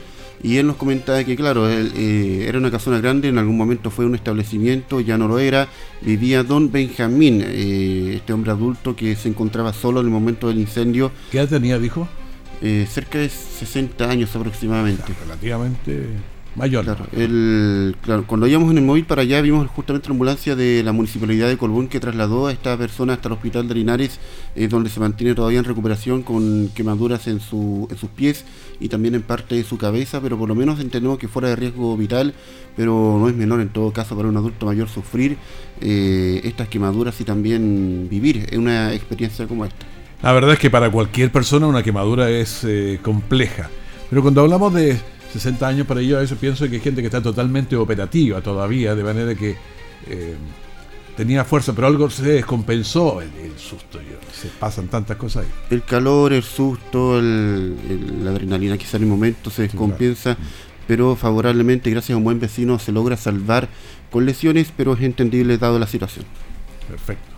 y 0.43 0.57
él 0.57 0.67
nos 0.67 0.75
comentaba 0.75 1.23
que, 1.23 1.35
claro, 1.35 1.69
él, 1.69 1.91
eh, 1.95 2.45
era 2.47 2.57
una 2.57 2.69
casona 2.69 2.99
grande, 2.99 3.27
en 3.29 3.37
algún 3.37 3.57
momento 3.57 3.89
fue 3.89 4.05
un 4.05 4.15
establecimiento, 4.15 4.99
ya 4.99 5.17
no 5.17 5.27
lo 5.27 5.39
era. 5.39 5.67
Vivía 6.01 6.43
don 6.43 6.71
Benjamín, 6.71 7.43
eh, 7.45 8.13
este 8.15 8.33
hombre 8.33 8.51
adulto 8.51 8.95
que 8.95 9.15
se 9.15 9.29
encontraba 9.29 9.73
solo 9.73 9.99
en 9.99 10.07
el 10.07 10.11
momento 10.11 10.47
del 10.47 10.59
incendio. 10.59 11.11
¿Qué 11.31 11.39
edad 11.39 11.49
tenía, 11.49 11.79
dijo? 11.79 12.07
Eh, 12.61 12.87
cerca 12.89 13.19
de 13.19 13.29
60 13.29 14.09
años 14.09 14.35
aproximadamente. 14.35 15.13
relativamente 15.23 16.07
mayor. 16.57 16.85
Claro, 18.01 18.23
cuando 18.25 18.47
íbamos 18.47 18.71
en 18.71 18.79
el 18.79 18.83
móvil 18.83 19.05
para 19.05 19.21
allá 19.21 19.39
vimos 19.41 19.67
justamente 19.69 20.09
la 20.09 20.13
ambulancia 20.13 20.55
de 20.55 20.83
la 20.83 20.91
municipalidad 20.91 21.47
de 21.47 21.57
Colbún 21.57 21.87
que 21.87 21.99
trasladó 21.99 22.47
a 22.47 22.51
esta 22.51 22.75
persona 22.77 23.13
hasta 23.13 23.29
el 23.29 23.33
hospital 23.33 23.67
de 23.67 23.75
Linares, 23.75 24.19
eh, 24.55 24.67
donde 24.67 24.89
se 24.89 24.99
mantiene 24.99 25.35
todavía 25.35 25.59
en 25.59 25.65
recuperación 25.65 26.23
con 26.23 26.69
quemaduras 26.75 27.27
en, 27.27 27.39
su, 27.39 27.87
en 27.91 27.97
sus 27.97 28.09
pies 28.09 28.43
y 28.79 28.89
también 28.89 29.15
en 29.15 29.21
parte 29.21 29.55
de 29.55 29.63
su 29.63 29.77
cabeza, 29.77 30.19
pero 30.19 30.37
por 30.37 30.49
lo 30.49 30.55
menos 30.55 30.79
entendemos 30.79 31.19
que 31.19 31.27
fuera 31.27 31.49
de 31.49 31.55
riesgo 31.55 31.95
vital, 31.95 32.33
pero 32.75 33.17
no 33.19 33.29
es 33.29 33.35
menor 33.35 33.61
en 33.61 33.69
todo 33.69 33.91
caso 33.91 34.15
para 34.15 34.27
un 34.27 34.37
adulto 34.37 34.65
mayor 34.65 34.89
sufrir 34.89 35.37
eh, 35.79 36.41
estas 36.43 36.67
quemaduras 36.67 37.19
y 37.21 37.23
también 37.23 38.07
vivir 38.09 38.47
en 38.51 38.61
una 38.61 38.93
experiencia 38.93 39.47
como 39.47 39.65
esta. 39.65 39.85
La 40.23 40.33
verdad 40.33 40.53
es 40.53 40.59
que 40.59 40.71
para 40.71 40.89
cualquier 40.91 41.31
persona 41.31 41.67
una 41.67 41.83
quemadura 41.83 42.29
es 42.31 42.63
eh, 42.63 42.99
compleja, 43.03 43.69
pero 44.09 44.23
cuando 44.23 44.41
hablamos 44.41 44.73
de 44.73 44.99
60 45.37 45.67
años 45.67 45.87
para 45.87 46.01
ello, 46.01 46.17
a 46.17 46.21
veces 46.21 46.37
pienso 46.37 46.67
que 46.67 46.75
hay 46.75 46.81
gente 46.81 47.01
que 47.01 47.07
está 47.07 47.21
totalmente 47.21 47.75
operativa 47.75 48.41
todavía, 48.41 48.95
de 48.95 49.03
manera 49.03 49.35
que 49.35 49.55
eh, 50.07 50.35
tenía 51.15 51.43
fuerza, 51.43 51.73
pero 51.73 51.87
algo 51.87 52.09
se 52.09 52.23
descompensó 52.23 53.21
el, 53.21 53.29
susto. 53.57 53.99
se 54.33 54.47
pasan 54.59 54.87
tantas 54.87 55.17
cosas 55.17 55.45
ahí. 55.45 55.51
El 55.69 55.83
calor, 55.83 56.33
el 56.33 56.43
susto, 56.43 57.21
la 57.21 58.29
adrenalina 58.29 58.77
quizá 58.77 58.97
en 58.97 59.03
el 59.03 59.09
momento 59.09 59.49
se 59.49 59.63
descompensa, 59.63 60.37
pero 60.87 61.15
favorablemente, 61.15 61.89
gracias 61.89 62.15
a 62.15 62.17
un 62.17 62.23
buen 62.23 62.39
vecino, 62.39 62.79
se 62.79 62.91
logra 62.91 63.17
salvar 63.17 63.67
con 64.11 64.25
lesiones, 64.25 64.71
pero 64.75 64.93
es 64.93 65.01
entendible 65.01 65.57
dado 65.57 65.79
la 65.79 65.87
situación. 65.87 66.25
Perfecto. 66.87 67.36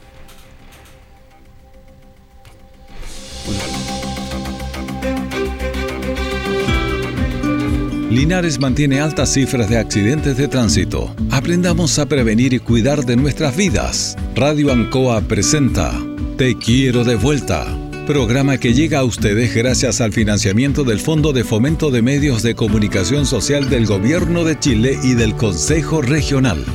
Linares 8.09 8.59
mantiene 8.59 9.01
altas 9.01 9.33
cifras 9.33 9.69
de 9.69 9.77
accidentes 9.77 10.35
de 10.35 10.47
tránsito. 10.47 11.13
Aprendamos 11.29 11.99
a 11.99 12.07
prevenir 12.07 12.55
y 12.55 12.59
cuidar 12.59 13.05
de 13.05 13.15
nuestras 13.15 13.55
vidas. 13.55 14.15
Radio 14.35 14.71
Ancoa 14.71 15.21
presenta 15.21 15.93
Te 16.35 16.57
quiero 16.57 17.03
de 17.03 17.15
vuelta. 17.15 17.67
Programa 18.07 18.57
que 18.57 18.73
llega 18.73 18.99
a 18.99 19.03
ustedes 19.03 19.53
gracias 19.53 20.01
al 20.01 20.11
financiamiento 20.11 20.83
del 20.83 20.99
Fondo 20.99 21.33
de 21.33 21.43
Fomento 21.43 21.91
de 21.91 22.01
Medios 22.01 22.41
de 22.41 22.55
Comunicación 22.55 23.27
Social 23.27 23.69
del 23.69 23.85
Gobierno 23.85 24.43
de 24.43 24.57
Chile 24.57 24.97
y 25.03 25.13
del 25.13 25.35
Consejo 25.35 26.01
Regional. 26.01 26.65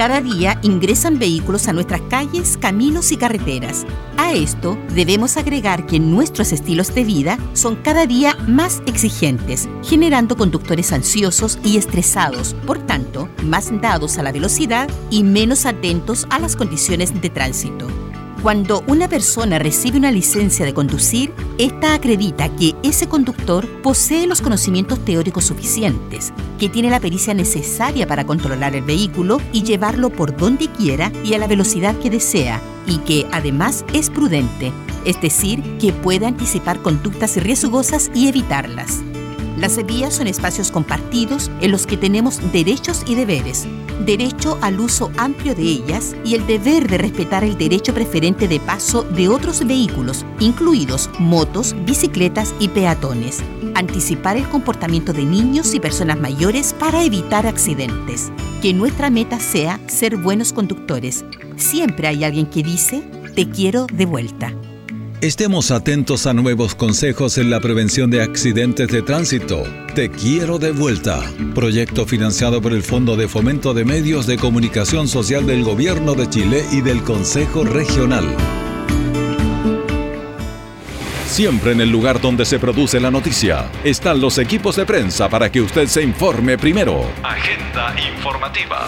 Cada 0.00 0.22
día 0.22 0.58
ingresan 0.62 1.18
vehículos 1.18 1.68
a 1.68 1.74
nuestras 1.74 2.00
calles, 2.08 2.56
caminos 2.56 3.12
y 3.12 3.18
carreteras. 3.18 3.84
A 4.16 4.32
esto 4.32 4.78
debemos 4.94 5.36
agregar 5.36 5.84
que 5.84 6.00
nuestros 6.00 6.52
estilos 6.52 6.94
de 6.94 7.04
vida 7.04 7.38
son 7.52 7.76
cada 7.76 8.06
día 8.06 8.34
más 8.48 8.82
exigentes, 8.86 9.68
generando 9.82 10.38
conductores 10.38 10.94
ansiosos 10.94 11.58
y 11.62 11.76
estresados, 11.76 12.56
por 12.66 12.78
tanto, 12.78 13.28
más 13.42 13.78
dados 13.82 14.16
a 14.16 14.22
la 14.22 14.32
velocidad 14.32 14.88
y 15.10 15.22
menos 15.22 15.66
atentos 15.66 16.26
a 16.30 16.38
las 16.38 16.56
condiciones 16.56 17.20
de 17.20 17.28
tránsito. 17.28 17.86
Cuando 18.42 18.82
una 18.86 19.06
persona 19.06 19.58
recibe 19.58 19.98
una 19.98 20.10
licencia 20.10 20.64
de 20.64 20.72
conducir, 20.72 21.30
esta 21.58 21.92
acredita 21.92 22.48
que 22.56 22.74
ese 22.82 23.06
conductor 23.06 23.68
posee 23.82 24.26
los 24.26 24.40
conocimientos 24.40 25.04
teóricos 25.04 25.44
suficientes, 25.44 26.32
que 26.58 26.70
tiene 26.70 26.88
la 26.88 27.00
pericia 27.00 27.34
necesaria 27.34 28.06
para 28.06 28.24
controlar 28.24 28.74
el 28.74 28.82
vehículo 28.82 29.42
y 29.52 29.62
llevarlo 29.62 30.08
por 30.08 30.34
donde 30.34 30.68
quiera 30.68 31.12
y 31.22 31.34
a 31.34 31.38
la 31.38 31.48
velocidad 31.48 31.94
que 31.98 32.08
desea, 32.08 32.62
y 32.86 32.96
que 32.98 33.26
además 33.30 33.84
es 33.92 34.08
prudente, 34.08 34.72
es 35.04 35.20
decir, 35.20 35.62
que 35.78 35.92
puede 35.92 36.24
anticipar 36.24 36.80
conductas 36.80 37.36
riesgosas 37.36 38.10
y 38.14 38.28
evitarlas. 38.28 39.02
Las 39.60 39.76
vías 39.84 40.14
son 40.14 40.26
espacios 40.26 40.70
compartidos 40.70 41.50
en 41.60 41.70
los 41.70 41.86
que 41.86 41.98
tenemos 41.98 42.40
derechos 42.50 43.02
y 43.06 43.14
deberes, 43.14 43.66
derecho 44.06 44.56
al 44.62 44.80
uso 44.80 45.12
amplio 45.18 45.54
de 45.54 45.64
ellas 45.64 46.16
y 46.24 46.34
el 46.34 46.46
deber 46.46 46.88
de 46.88 46.96
respetar 46.96 47.44
el 47.44 47.58
derecho 47.58 47.92
preferente 47.92 48.48
de 48.48 48.58
paso 48.58 49.02
de 49.02 49.28
otros 49.28 49.66
vehículos, 49.66 50.24
incluidos 50.38 51.10
motos, 51.18 51.76
bicicletas 51.84 52.54
y 52.58 52.68
peatones. 52.68 53.40
Anticipar 53.74 54.38
el 54.38 54.48
comportamiento 54.48 55.12
de 55.12 55.26
niños 55.26 55.74
y 55.74 55.80
personas 55.80 56.18
mayores 56.18 56.72
para 56.72 57.04
evitar 57.04 57.46
accidentes. 57.46 58.32
Que 58.62 58.72
nuestra 58.72 59.10
meta 59.10 59.38
sea 59.40 59.78
ser 59.88 60.16
buenos 60.16 60.54
conductores. 60.54 61.22
Siempre 61.56 62.08
hay 62.08 62.24
alguien 62.24 62.46
que 62.46 62.62
dice, 62.62 63.02
te 63.34 63.50
quiero 63.50 63.86
de 63.92 64.06
vuelta. 64.06 64.54
Estemos 65.20 65.70
atentos 65.70 66.26
a 66.26 66.32
nuevos 66.32 66.74
consejos 66.74 67.36
en 67.36 67.50
la 67.50 67.60
prevención 67.60 68.08
de 68.08 68.22
accidentes 68.22 68.88
de 68.88 69.02
tránsito. 69.02 69.64
Te 69.94 70.10
quiero 70.10 70.58
de 70.58 70.72
vuelta. 70.72 71.20
Proyecto 71.54 72.06
financiado 72.06 72.62
por 72.62 72.72
el 72.72 72.82
Fondo 72.82 73.16
de 73.16 73.28
Fomento 73.28 73.74
de 73.74 73.84
Medios 73.84 74.26
de 74.26 74.38
Comunicación 74.38 75.08
Social 75.08 75.46
del 75.46 75.62
Gobierno 75.62 76.14
de 76.14 76.26
Chile 76.30 76.64
y 76.72 76.80
del 76.80 77.02
Consejo 77.02 77.64
Regional. 77.64 78.34
Siempre 81.26 81.72
en 81.72 81.82
el 81.82 81.90
lugar 81.90 82.22
donde 82.22 82.46
se 82.46 82.58
produce 82.58 82.98
la 82.98 83.10
noticia 83.10 83.70
están 83.84 84.22
los 84.22 84.38
equipos 84.38 84.76
de 84.76 84.86
prensa 84.86 85.28
para 85.28 85.52
que 85.52 85.60
usted 85.60 85.86
se 85.86 86.00
informe 86.00 86.56
primero. 86.56 87.04
Agenda 87.22 87.94
informativa. 88.10 88.86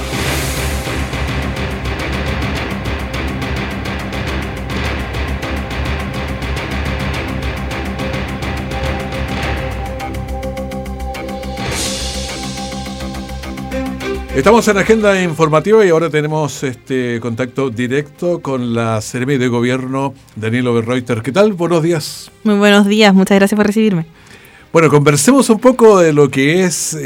Estamos 14.35 14.67
en 14.67 14.79
agenda 14.79 15.23
informativa 15.23 15.85
y 15.85 15.91
ahora 15.91 16.09
tenemos 16.09 16.63
este 16.63 17.21
contacto 17.21 17.69
directo 17.69 18.41
con 18.41 18.75
la 18.75 18.99
CERMI 19.03 19.37
de 19.37 19.49
Gobierno, 19.49 20.15
Danilo 20.37 20.73
Berreuter. 20.73 21.21
¿Qué 21.21 21.33
tal? 21.33 21.53
Buenos 21.53 21.83
días. 21.83 22.31
Muy 22.43 22.55
buenos 22.55 22.87
días, 22.87 23.13
muchas 23.13 23.37
gracias 23.39 23.57
por 23.57 23.67
recibirme. 23.67 24.07
Bueno, 24.73 24.89
conversemos 24.89 25.51
un 25.51 25.59
poco 25.59 25.99
de 25.99 26.15
lo 26.15 26.31
que 26.31 26.65
es, 26.65 26.97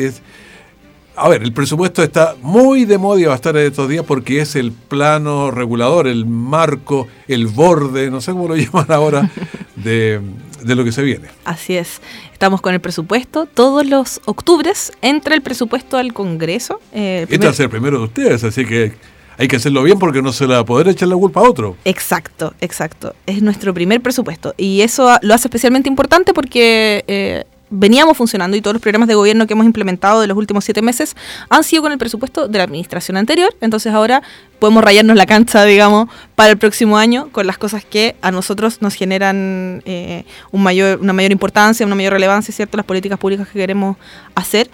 a 1.16 1.28
ver, 1.28 1.42
el 1.42 1.52
presupuesto 1.52 2.00
está 2.00 2.36
muy 2.42 2.84
de 2.84 2.96
moda 2.96 3.20
y 3.20 3.24
va 3.24 3.32
a 3.32 3.36
estar 3.36 3.56
en 3.56 3.66
estos 3.66 3.88
días 3.88 4.04
porque 4.06 4.40
es 4.40 4.54
el 4.54 4.70
plano 4.70 5.50
regulador, 5.50 6.06
el 6.06 6.26
marco, 6.26 7.08
el 7.26 7.48
borde, 7.48 8.08
no 8.08 8.20
sé 8.20 8.30
cómo 8.30 8.46
lo 8.46 8.56
llaman 8.56 8.86
ahora, 8.90 9.30
de, 9.74 10.20
de 10.66 10.74
lo 10.74 10.84
que 10.84 10.92
se 10.92 11.02
viene. 11.02 11.28
Así 11.44 11.76
es. 11.76 12.00
Estamos 12.32 12.60
con 12.60 12.74
el 12.74 12.80
presupuesto. 12.80 13.46
Todos 13.46 13.86
los 13.86 14.20
octubres 14.26 14.92
entra 15.02 15.34
el 15.34 15.42
presupuesto 15.42 15.96
al 15.96 16.12
Congreso. 16.12 16.80
Eh, 16.92 17.26
este 17.28 17.46
va 17.46 17.52
a 17.52 17.54
ser 17.54 17.64
el 17.64 17.70
primero 17.70 17.98
de 17.98 18.04
ustedes, 18.04 18.44
así 18.44 18.64
que 18.64 18.92
hay 19.38 19.48
que 19.48 19.56
hacerlo 19.56 19.82
bien 19.82 19.98
porque 19.98 20.22
no 20.22 20.32
se 20.32 20.46
le 20.46 20.54
va 20.54 20.60
a 20.60 20.64
poder 20.64 20.88
echar 20.88 21.08
la 21.08 21.16
culpa 21.16 21.40
a 21.40 21.44
otro. 21.44 21.76
Exacto, 21.84 22.54
exacto. 22.60 23.14
Es 23.26 23.42
nuestro 23.42 23.74
primer 23.74 24.00
presupuesto. 24.00 24.54
Y 24.56 24.80
eso 24.80 25.16
lo 25.22 25.34
hace 25.34 25.48
especialmente 25.48 25.88
importante 25.88 26.32
porque 26.32 27.04
eh, 27.06 27.44
veníamos 27.70 28.16
funcionando 28.16 28.56
y 28.56 28.60
todos 28.60 28.74
los 28.74 28.82
programas 28.82 29.08
de 29.08 29.14
gobierno 29.14 29.46
que 29.46 29.54
hemos 29.54 29.66
implementado 29.66 30.20
de 30.20 30.26
los 30.26 30.36
últimos 30.36 30.64
siete 30.64 30.82
meses 30.82 31.16
han 31.48 31.64
sido 31.64 31.82
con 31.82 31.92
el 31.92 31.98
presupuesto 31.98 32.48
de 32.48 32.58
la 32.58 32.64
administración 32.64 33.16
anterior. 33.16 33.54
Entonces 33.60 33.92
ahora 33.92 34.22
podemos 34.58 34.84
rayarnos 34.84 35.16
la 35.16 35.26
cancha, 35.26 35.64
digamos, 35.64 36.08
para 36.34 36.50
el 36.50 36.58
próximo 36.58 36.96
año 36.96 37.28
con 37.32 37.46
las 37.46 37.58
cosas 37.58 37.84
que 37.84 38.16
a 38.22 38.30
nosotros 38.30 38.82
nos 38.82 38.94
generan 38.94 39.82
eh, 39.84 40.24
un 40.52 40.62
mayor, 40.62 41.00
una 41.00 41.12
mayor 41.12 41.32
importancia, 41.32 41.84
una 41.84 41.96
mayor 41.96 42.12
relevancia, 42.12 42.54
¿cierto? 42.54 42.76
Las 42.76 42.86
políticas 42.86 43.18
públicas 43.18 43.48
que 43.48 43.58
queremos 43.58 43.96
hacer, 44.34 44.70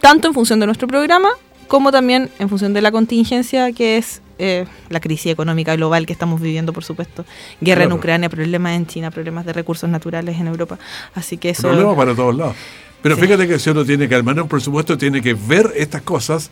tanto 0.00 0.28
en 0.28 0.34
función 0.34 0.60
de 0.60 0.66
nuestro 0.66 0.86
programa 0.86 1.28
como 1.66 1.92
también 1.92 2.30
en 2.38 2.48
función 2.48 2.72
de 2.72 2.80
la 2.80 2.90
contingencia 2.90 3.72
que 3.72 3.98
es 3.98 4.22
eh, 4.38 4.66
la 4.88 5.00
crisis 5.00 5.32
económica 5.32 5.74
global 5.76 6.06
que 6.06 6.12
estamos 6.12 6.40
viviendo, 6.40 6.72
por 6.72 6.84
supuesto. 6.84 7.24
Guerra 7.60 7.84
en 7.84 7.92
Ucrania, 7.92 8.28
problemas 8.28 8.76
en 8.76 8.86
China, 8.86 9.10
problemas 9.10 9.44
de 9.44 9.52
recursos 9.52 9.88
naturales 9.88 10.38
en 10.38 10.46
Europa. 10.46 10.78
Así 11.14 11.36
que 11.36 11.50
eso... 11.50 11.68
Problemas 11.68 11.96
para 11.96 12.14
todos 12.14 12.36
lados. 12.36 12.56
Pero 13.02 13.16
fíjate 13.16 13.46
que 13.46 13.58
si 13.58 13.70
uno 13.70 13.84
tiene 13.84 14.08
que 14.08 14.14
armar 14.14 14.40
un 14.40 14.48
presupuesto, 14.48 14.98
tiene 14.98 15.22
que 15.22 15.34
ver 15.34 15.72
estas 15.76 16.02
cosas 16.02 16.50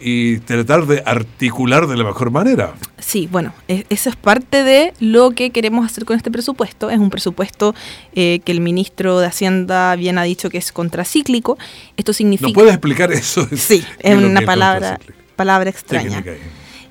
y 0.00 0.38
tratar 0.38 0.86
de 0.86 1.02
articular 1.04 1.86
de 1.86 1.96
la 1.96 2.04
mejor 2.04 2.30
manera. 2.30 2.74
Sí, 2.98 3.28
bueno, 3.30 3.52
e, 3.66 3.84
eso 3.88 4.10
es 4.10 4.16
parte 4.16 4.62
de 4.62 4.92
lo 5.00 5.32
que 5.32 5.50
queremos 5.50 5.84
hacer 5.84 6.04
con 6.04 6.16
este 6.16 6.30
presupuesto. 6.30 6.90
Es 6.90 6.98
un 6.98 7.10
presupuesto 7.10 7.74
eh, 8.14 8.40
que 8.44 8.52
el 8.52 8.60
ministro 8.60 9.18
de 9.18 9.26
Hacienda 9.26 9.96
bien 9.96 10.18
ha 10.18 10.22
dicho 10.22 10.50
que 10.50 10.58
es 10.58 10.72
contracíclico. 10.72 11.58
Esto 11.96 12.12
significa... 12.12 12.48
¿No 12.48 12.54
puedes 12.54 12.72
explicar 12.72 13.12
eso? 13.12 13.48
Sí, 13.56 13.84
es, 13.98 14.16
una 14.16 14.42
palabra, 14.42 15.00
palabra 15.36 15.70
extraña. 15.70 16.22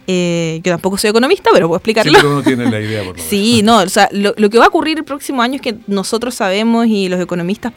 Eh, 0.10 0.62
yo 0.64 0.72
tampoco 0.72 0.98
soy 0.98 1.10
economista, 1.10 1.50
pero 1.54 1.68
puedo 1.68 1.78
explicarlo. 1.78 2.14
Sí, 2.14 2.18
pero 2.18 2.32
uno 2.32 2.42
tiene 2.42 2.72
la 2.72 2.80
idea, 2.82 3.04
por 3.04 3.20
Sí, 3.20 3.62
no, 3.62 3.80
o 3.80 3.90
sea, 3.90 4.08
lo, 4.14 4.34
que 4.34 4.58
va 4.58 4.66
a 4.66 4.68
ocurrir 4.70 4.98
el 4.98 5.04
próximo 5.04 5.42
año 5.42 5.56
es 5.56 5.62
que 5.62 5.76
nosotros 5.88 6.34
sabemos 6.34 6.88
y 6.88 7.10
los 7.10 7.20
economistas, 7.20 7.74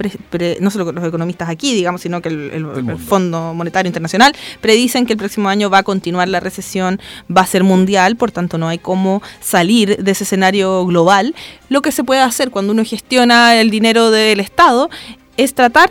no 0.61 0.71
solo 0.71 0.93
los 0.93 1.05
economistas 1.05 1.49
aquí, 1.49 1.75
digamos, 1.75 2.03
sino 2.03 2.23
que 2.23 2.29
el, 2.29 2.67
Fondo 2.99 3.53
Monetario 3.53 3.89
Internacional 3.89 4.35
predicen 4.61 5.07
que 5.07 5.15
el 5.15 5.19
próximo 5.19 5.49
año 5.49 5.71
va 5.71 5.79
a 5.79 5.83
continuar 5.83 6.29
la 6.29 6.39
recesión, 6.39 7.01
va 7.35 7.41
a 7.43 7.47
ser 7.47 7.65
mundial, 7.65 8.15
por 8.15 8.31
tanto 8.31 8.59
no 8.59 8.69
hay 8.69 8.79
cómo 8.79 9.23
salir 9.41 9.97
de 9.97 10.11
ese 10.13 10.25
escenario 10.25 10.87
global. 10.87 11.35
Lo 11.69 11.83
que 11.83 11.91
se 11.91 12.05
puede 12.05 12.21
hacer 12.21 12.51
cuando 12.51 12.73
uno 12.73 12.85
gestiona 12.85 13.61
el 13.61 13.71
dinero 13.71 14.11
del 14.13 14.39
Estado 14.39 14.89
es 15.37 15.55
tratar 15.55 15.91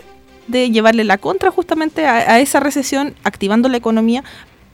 de 0.49 0.71
llevarle 0.71 1.03
la 1.03 1.17
contra 1.17 1.51
justamente 1.51 2.05
a, 2.05 2.39
esa 2.39 2.59
recesión, 2.59 3.13
activando 3.23 3.69
la 3.69 3.77
economía 3.77 4.23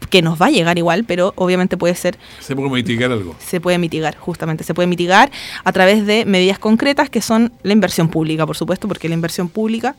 que 0.09 0.21
nos 0.21 0.41
va 0.41 0.47
a 0.47 0.50
llegar 0.50 0.77
igual, 0.77 1.03
pero 1.05 1.33
obviamente 1.35 1.77
puede 1.77 1.95
ser... 1.95 2.17
Se 2.39 2.55
puede 2.55 2.69
mitigar 2.69 3.12
algo. 3.12 3.35
Se 3.39 3.62
puede 3.62 3.77
mitigar, 3.77 4.15
justamente. 4.17 4.63
Se 4.63 4.74
puede 4.74 4.88
mitigar 4.88 5.31
a 5.63 5.71
través 5.71 6.05
de 6.05 6.25
medidas 6.25 6.59
concretas 6.59 7.09
que 7.09 7.21
son 7.21 7.51
la 7.63 7.74
inversión 7.74 8.09
pública, 8.09 8.45
por 8.45 8.55
supuesto, 8.55 8.88
porque 8.88 9.07
la 9.07 9.15
inversión 9.15 9.50
pública 9.50 9.95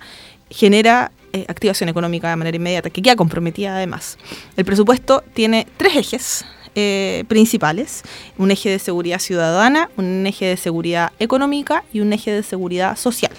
genera 0.50 1.12
eh, 1.32 1.44
activación 1.48 1.88
económica 1.88 2.30
de 2.30 2.36
manera 2.36 2.56
inmediata, 2.56 2.90
que 2.90 3.02
queda 3.02 3.16
comprometida 3.16 3.76
además. 3.76 4.18
El 4.56 4.64
presupuesto 4.64 5.22
tiene 5.34 5.66
tres 5.76 5.96
ejes. 5.96 6.44
Eh, 6.78 7.25
principales, 7.26 8.02
un 8.36 8.50
eje 8.50 8.68
de 8.68 8.78
seguridad 8.78 9.18
ciudadana, 9.18 9.88
un 9.96 10.26
eje 10.26 10.44
de 10.44 10.58
seguridad 10.58 11.10
económica 11.18 11.84
y 11.90 12.00
un 12.00 12.12
eje 12.12 12.30
de 12.30 12.42
seguridad 12.42 12.98
social. 12.98 13.32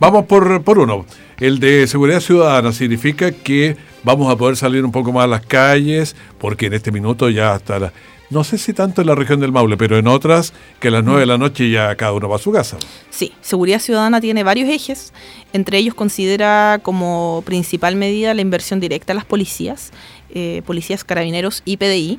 Vamos 0.00 0.24
por, 0.24 0.62
por 0.62 0.78
uno. 0.78 1.04
El 1.38 1.60
de 1.60 1.86
seguridad 1.86 2.20
ciudadana 2.20 2.72
significa 2.72 3.30
que 3.30 3.76
vamos 4.08 4.32
a 4.32 4.36
poder 4.36 4.56
salir 4.56 4.86
un 4.86 4.90
poco 4.90 5.12
más 5.12 5.24
a 5.24 5.26
las 5.26 5.44
calles, 5.44 6.16
porque 6.38 6.66
en 6.66 6.72
este 6.72 6.90
minuto 6.90 7.28
ya 7.28 7.52
hasta 7.52 7.92
No 8.30 8.42
sé 8.42 8.56
si 8.56 8.72
tanto 8.72 9.02
en 9.02 9.06
la 9.06 9.14
región 9.14 9.38
del 9.38 9.52
Maule, 9.52 9.76
pero 9.76 9.98
en 9.98 10.06
otras 10.06 10.54
que 10.80 10.88
a 10.88 10.92
las 10.92 11.04
9 11.04 11.20
de 11.20 11.26
la 11.26 11.36
noche 11.36 11.70
ya 11.70 11.94
cada 11.94 12.14
uno 12.14 12.26
va 12.26 12.36
a 12.36 12.38
su 12.38 12.50
casa. 12.50 12.78
Sí, 13.10 13.34
Seguridad 13.42 13.80
Ciudadana 13.80 14.22
tiene 14.22 14.44
varios 14.44 14.70
ejes. 14.70 15.12
Entre 15.52 15.76
ellos 15.76 15.94
considera 15.94 16.80
como 16.82 17.42
principal 17.44 17.96
medida 17.96 18.32
la 18.32 18.40
inversión 18.40 18.80
directa 18.80 19.12
a 19.12 19.14
las 19.14 19.26
policías, 19.26 19.90
eh, 20.30 20.62
policías, 20.64 21.04
carabineros 21.04 21.60
y 21.66 21.76
PDI. 21.76 22.18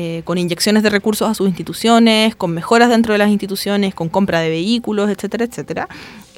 Eh, 0.00 0.22
con 0.24 0.38
inyecciones 0.38 0.84
de 0.84 0.90
recursos 0.90 1.28
a 1.28 1.34
sus 1.34 1.48
instituciones, 1.48 2.36
con 2.36 2.52
mejoras 2.52 2.88
dentro 2.88 3.12
de 3.12 3.18
las 3.18 3.30
instituciones, 3.30 3.94
con 3.94 4.08
compra 4.08 4.40
de 4.40 4.48
vehículos, 4.48 5.10
etcétera, 5.10 5.44
etcétera. 5.44 5.88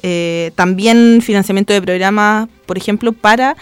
Eh, 0.01 0.51
también 0.55 1.21
financiamiento 1.21 1.71
de 1.71 1.79
programas, 1.79 2.49
por 2.65 2.77
ejemplo, 2.77 3.13
para 3.13 3.55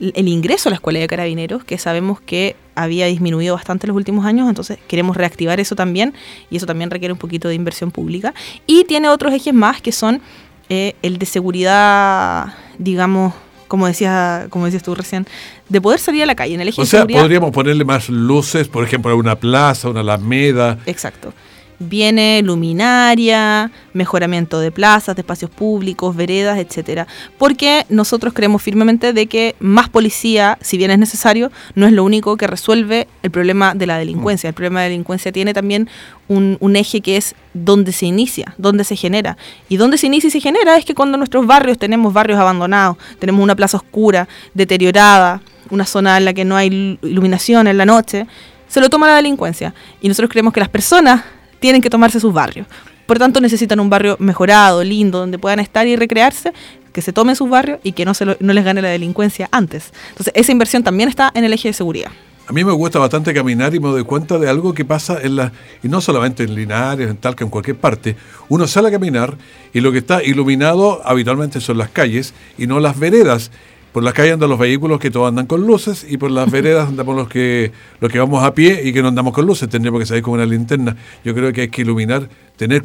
el 0.00 0.28
ingreso 0.28 0.68
a 0.68 0.70
la 0.70 0.76
escuela 0.76 0.98
de 0.98 1.06
carabineros, 1.06 1.64
que 1.64 1.78
sabemos 1.78 2.20
que 2.20 2.56
había 2.74 3.06
disminuido 3.06 3.54
bastante 3.54 3.86
en 3.86 3.88
los 3.88 3.96
últimos 3.96 4.24
años, 4.24 4.48
entonces 4.48 4.78
queremos 4.86 5.16
reactivar 5.16 5.58
eso 5.60 5.74
también 5.74 6.14
y 6.50 6.56
eso 6.56 6.66
también 6.66 6.90
requiere 6.90 7.12
un 7.12 7.18
poquito 7.18 7.48
de 7.48 7.54
inversión 7.54 7.90
pública. 7.90 8.34
Y 8.66 8.84
tiene 8.84 9.08
otros 9.08 9.32
ejes 9.32 9.54
más 9.54 9.82
que 9.82 9.92
son 9.92 10.20
eh, 10.68 10.94
el 11.02 11.18
de 11.18 11.26
seguridad, 11.26 12.54
digamos, 12.78 13.34
como 13.66 13.86
decías, 13.86 14.48
como 14.48 14.66
decías 14.66 14.82
tú 14.82 14.94
recién, 14.94 15.26
de 15.68 15.80
poder 15.80 15.98
salir 15.98 16.22
a 16.22 16.26
la 16.26 16.34
calle 16.34 16.54
en 16.54 16.60
el 16.60 16.68
eje 16.68 16.80
o 16.80 16.86
sea, 16.86 17.06
podríamos 17.06 17.50
ponerle 17.50 17.84
más 17.84 18.08
luces, 18.08 18.68
por 18.68 18.84
ejemplo, 18.84 19.10
a 19.10 19.14
una 19.14 19.36
plaza, 19.36 19.88
una 19.88 20.00
alameda. 20.00 20.78
Exacto 20.86 21.32
viene 21.78 22.42
luminaria, 22.42 23.70
mejoramiento 23.92 24.60
de 24.60 24.72
plazas, 24.72 25.16
de 25.16 25.22
espacios 25.22 25.50
públicos, 25.50 26.14
veredas, 26.16 26.58
etcétera. 26.58 27.06
Porque 27.38 27.86
nosotros 27.88 28.34
creemos 28.34 28.62
firmemente 28.62 29.12
de 29.12 29.26
que 29.26 29.54
más 29.60 29.88
policía, 29.88 30.58
si 30.60 30.76
bien 30.76 30.90
es 30.90 30.98
necesario, 30.98 31.50
no 31.74 31.86
es 31.86 31.92
lo 31.92 32.04
único 32.04 32.36
que 32.36 32.46
resuelve 32.46 33.08
el 33.22 33.30
problema 33.30 33.74
de 33.74 33.86
la 33.86 33.98
delincuencia. 33.98 34.48
El 34.48 34.54
problema 34.54 34.80
de 34.80 34.86
la 34.86 34.90
delincuencia 34.90 35.32
tiene 35.32 35.54
también 35.54 35.88
un, 36.28 36.76
eje 36.76 37.00
que 37.00 37.16
es 37.16 37.34
dónde 37.54 37.92
se 37.92 38.06
inicia, 38.06 38.54
dónde 38.58 38.84
se 38.84 38.96
genera. 38.96 39.36
Y 39.68 39.76
dónde 39.76 39.98
se 39.98 40.06
inicia 40.06 40.28
y 40.28 40.30
se 40.30 40.40
genera 40.40 40.76
es 40.76 40.84
que 40.84 40.94
cuando 40.94 41.16
nuestros 41.16 41.46
barrios 41.46 41.78
tenemos 41.78 42.12
barrios 42.12 42.38
abandonados, 42.38 42.96
tenemos 43.18 43.42
una 43.42 43.56
plaza 43.56 43.76
oscura, 43.78 44.28
deteriorada, 44.54 45.40
una 45.70 45.84
zona 45.84 46.16
en 46.16 46.24
la 46.24 46.34
que 46.34 46.44
no 46.44 46.56
hay 46.56 46.98
iluminación 47.02 47.66
en 47.66 47.78
la 47.78 47.86
noche, 47.86 48.26
se 48.68 48.80
lo 48.80 48.90
toma 48.90 49.06
la 49.06 49.16
delincuencia. 49.16 49.74
Y 50.00 50.08
nosotros 50.08 50.30
creemos 50.30 50.52
que 50.52 50.60
las 50.60 50.68
personas 50.68 51.22
tienen 51.60 51.82
que 51.82 51.90
tomarse 51.90 52.20
sus 52.20 52.32
barrios. 52.32 52.66
Por 53.06 53.18
tanto, 53.18 53.40
necesitan 53.40 53.80
un 53.80 53.88
barrio 53.88 54.16
mejorado, 54.18 54.84
lindo, 54.84 55.18
donde 55.18 55.38
puedan 55.38 55.60
estar 55.60 55.86
y 55.86 55.96
recrearse, 55.96 56.52
que 56.92 57.00
se 57.00 57.12
tomen 57.12 57.36
sus 57.36 57.48
barrios 57.48 57.78
y 57.82 57.92
que 57.92 58.04
no, 58.04 58.12
se 58.12 58.24
no 58.26 58.52
les 58.52 58.64
gane 58.64 58.82
la 58.82 58.88
delincuencia 58.88 59.48
antes. 59.50 59.92
Entonces, 60.10 60.32
esa 60.36 60.52
inversión 60.52 60.82
también 60.82 61.08
está 61.08 61.30
en 61.34 61.44
el 61.44 61.52
eje 61.52 61.68
de 61.68 61.72
seguridad. 61.72 62.10
A 62.48 62.52
mí 62.52 62.64
me 62.64 62.72
gusta 62.72 62.98
bastante 62.98 63.34
caminar 63.34 63.74
y 63.74 63.80
me 63.80 63.88
doy 63.88 64.04
cuenta 64.04 64.38
de 64.38 64.48
algo 64.48 64.72
que 64.72 64.82
pasa 64.82 65.18
en 65.20 65.36
la 65.36 65.52
y 65.82 65.88
no 65.88 66.00
solamente 66.00 66.44
en 66.44 66.54
Linares, 66.54 67.10
en 67.10 67.18
Talca, 67.18 67.44
en 67.44 67.50
cualquier 67.50 67.76
parte. 67.76 68.16
Uno 68.48 68.66
sale 68.66 68.88
a 68.88 68.90
caminar 68.90 69.36
y 69.74 69.80
lo 69.80 69.92
que 69.92 69.98
está 69.98 70.24
iluminado 70.24 71.02
habitualmente 71.04 71.60
son 71.60 71.76
las 71.76 71.90
calles 71.90 72.32
y 72.56 72.66
no 72.66 72.80
las 72.80 72.98
veredas. 72.98 73.50
Por 73.98 74.04
las 74.04 74.14
calles 74.14 74.34
andan 74.34 74.48
los 74.48 74.60
vehículos 74.60 75.00
que 75.00 75.10
todos 75.10 75.26
andan 75.26 75.46
con 75.46 75.66
luces 75.66 76.06
y 76.08 76.18
por 76.18 76.30
las 76.30 76.48
veredas 76.48 76.88
andamos 76.88 77.16
los 77.16 77.28
que, 77.28 77.72
los 77.98 78.12
que 78.12 78.20
vamos 78.20 78.44
a 78.44 78.54
pie 78.54 78.82
y 78.84 78.92
que 78.92 79.02
no 79.02 79.08
andamos 79.08 79.34
con 79.34 79.44
luces. 79.44 79.68
Tendríamos 79.68 79.98
que 79.98 80.06
salir 80.06 80.22
con 80.22 80.34
una 80.34 80.46
linterna. 80.46 80.96
Yo 81.24 81.34
creo 81.34 81.52
que 81.52 81.62
hay 81.62 81.68
que 81.68 81.82
iluminar, 81.82 82.28
tener 82.56 82.84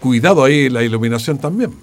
cuidado 0.00 0.42
ahí 0.42 0.68
la 0.68 0.82
iluminación 0.82 1.38
también. 1.38 1.74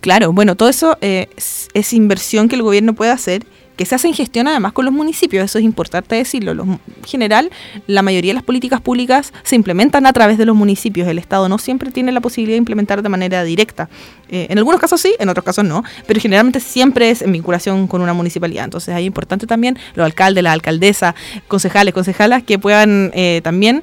Claro, 0.00 0.32
bueno, 0.32 0.56
todo 0.56 0.70
eso 0.70 0.96
eh, 1.02 1.28
es 1.36 1.92
inversión 1.92 2.48
que 2.48 2.56
el 2.56 2.62
gobierno 2.62 2.94
puede 2.94 3.10
hacer 3.10 3.44
que 3.76 3.86
se 3.86 3.94
hace 3.94 4.08
en 4.08 4.14
gestión 4.14 4.48
además 4.48 4.72
con 4.72 4.84
los 4.84 4.94
municipios, 4.94 5.44
eso 5.44 5.58
es 5.58 5.64
importante 5.64 6.16
decirlo. 6.16 6.52
en 6.52 6.80
general, 7.04 7.50
la 7.86 8.02
mayoría 8.02 8.30
de 8.30 8.34
las 8.34 8.42
políticas 8.42 8.80
públicas 8.80 9.32
se 9.42 9.56
implementan 9.56 10.06
a 10.06 10.12
través 10.12 10.38
de 10.38 10.46
los 10.46 10.56
municipios. 10.56 11.08
El 11.08 11.18
Estado 11.18 11.48
no 11.48 11.58
siempre 11.58 11.90
tiene 11.90 12.12
la 12.12 12.20
posibilidad 12.20 12.54
de 12.54 12.58
implementar 12.58 13.02
de 13.02 13.08
manera 13.08 13.44
directa. 13.44 13.88
Eh, 14.28 14.46
en 14.50 14.58
algunos 14.58 14.80
casos 14.80 15.00
sí, 15.00 15.14
en 15.18 15.28
otros 15.28 15.44
casos 15.44 15.64
no, 15.64 15.84
pero 16.06 16.20
generalmente 16.20 16.60
siempre 16.60 17.10
es 17.10 17.22
en 17.22 17.32
vinculación 17.32 17.86
con 17.86 18.02
una 18.02 18.12
municipalidad. 18.12 18.64
Entonces, 18.64 18.94
es 18.96 19.02
importante 19.02 19.46
también 19.46 19.78
los 19.94 20.04
alcaldes, 20.04 20.42
las 20.44 20.52
alcaldesas, 20.52 21.14
concejales, 21.48 21.94
concejalas 21.94 22.42
que 22.42 22.58
puedan 22.58 23.10
eh, 23.14 23.40
también 23.42 23.82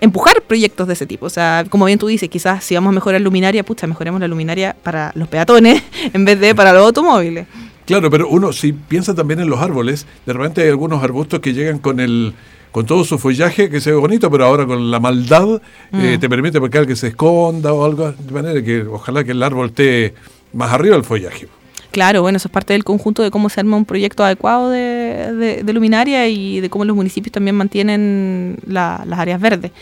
empujar 0.00 0.42
proyectos 0.42 0.86
de 0.86 0.94
ese 0.94 1.06
tipo. 1.06 1.26
O 1.26 1.30
sea, 1.30 1.64
como 1.68 1.86
bien 1.86 1.98
tú 1.98 2.06
dices, 2.06 2.28
quizás 2.28 2.64
si 2.64 2.74
vamos 2.74 2.90
a 2.90 2.92
mejorar 2.92 3.20
luminaria, 3.20 3.64
pucha, 3.64 3.86
mejoremos 3.86 4.20
la 4.20 4.28
luminaria 4.28 4.76
para 4.82 5.12
los 5.14 5.28
peatones 5.28 5.82
en 6.12 6.24
vez 6.24 6.38
de 6.40 6.54
para 6.54 6.72
los 6.72 6.82
automóviles. 6.84 7.46
Claro, 7.86 8.10
pero 8.10 8.28
uno 8.28 8.52
si 8.52 8.72
piensa 8.72 9.14
también 9.14 9.40
en 9.40 9.48
los 9.48 9.60
árboles, 9.60 10.06
de 10.26 10.32
repente 10.32 10.62
hay 10.62 10.68
algunos 10.68 11.02
arbustos 11.02 11.40
que 11.40 11.54
llegan 11.54 11.78
con 11.78 12.00
el 12.00 12.34
con 12.72 12.84
todo 12.84 13.04
su 13.04 13.18
follaje 13.18 13.70
que 13.70 13.80
se 13.80 13.90
ve 13.90 13.96
bonito, 13.96 14.30
pero 14.30 14.44
ahora 14.44 14.66
con 14.66 14.90
la 14.90 15.00
maldad 15.00 15.62
eh, 15.92 16.16
mm. 16.16 16.20
te 16.20 16.28
permite 16.28 16.60
porque 16.60 16.86
que 16.86 16.94
se 16.94 17.08
esconda 17.08 17.72
o 17.72 17.86
algo, 17.86 18.12
de 18.12 18.32
manera 18.32 18.62
que 18.62 18.82
ojalá 18.82 19.24
que 19.24 19.30
el 19.30 19.42
árbol 19.42 19.68
esté 19.68 20.12
más 20.52 20.70
arriba 20.72 20.94
del 20.94 21.04
follaje. 21.04 21.48
Claro, 21.90 22.20
bueno, 22.20 22.36
eso 22.36 22.48
es 22.48 22.52
parte 22.52 22.74
del 22.74 22.84
conjunto 22.84 23.22
de 23.22 23.30
cómo 23.30 23.48
se 23.48 23.60
arma 23.60 23.78
un 23.78 23.86
proyecto 23.86 24.22
adecuado 24.22 24.68
de, 24.68 25.64
luminaria 25.72 26.28
y 26.28 26.60
de 26.60 26.68
cómo 26.68 26.84
los 26.84 26.94
municipios 26.94 27.32
también 27.32 27.56
mantienen 27.56 28.58
las 28.66 29.18
áreas 29.18 29.40
verdes. 29.40 29.72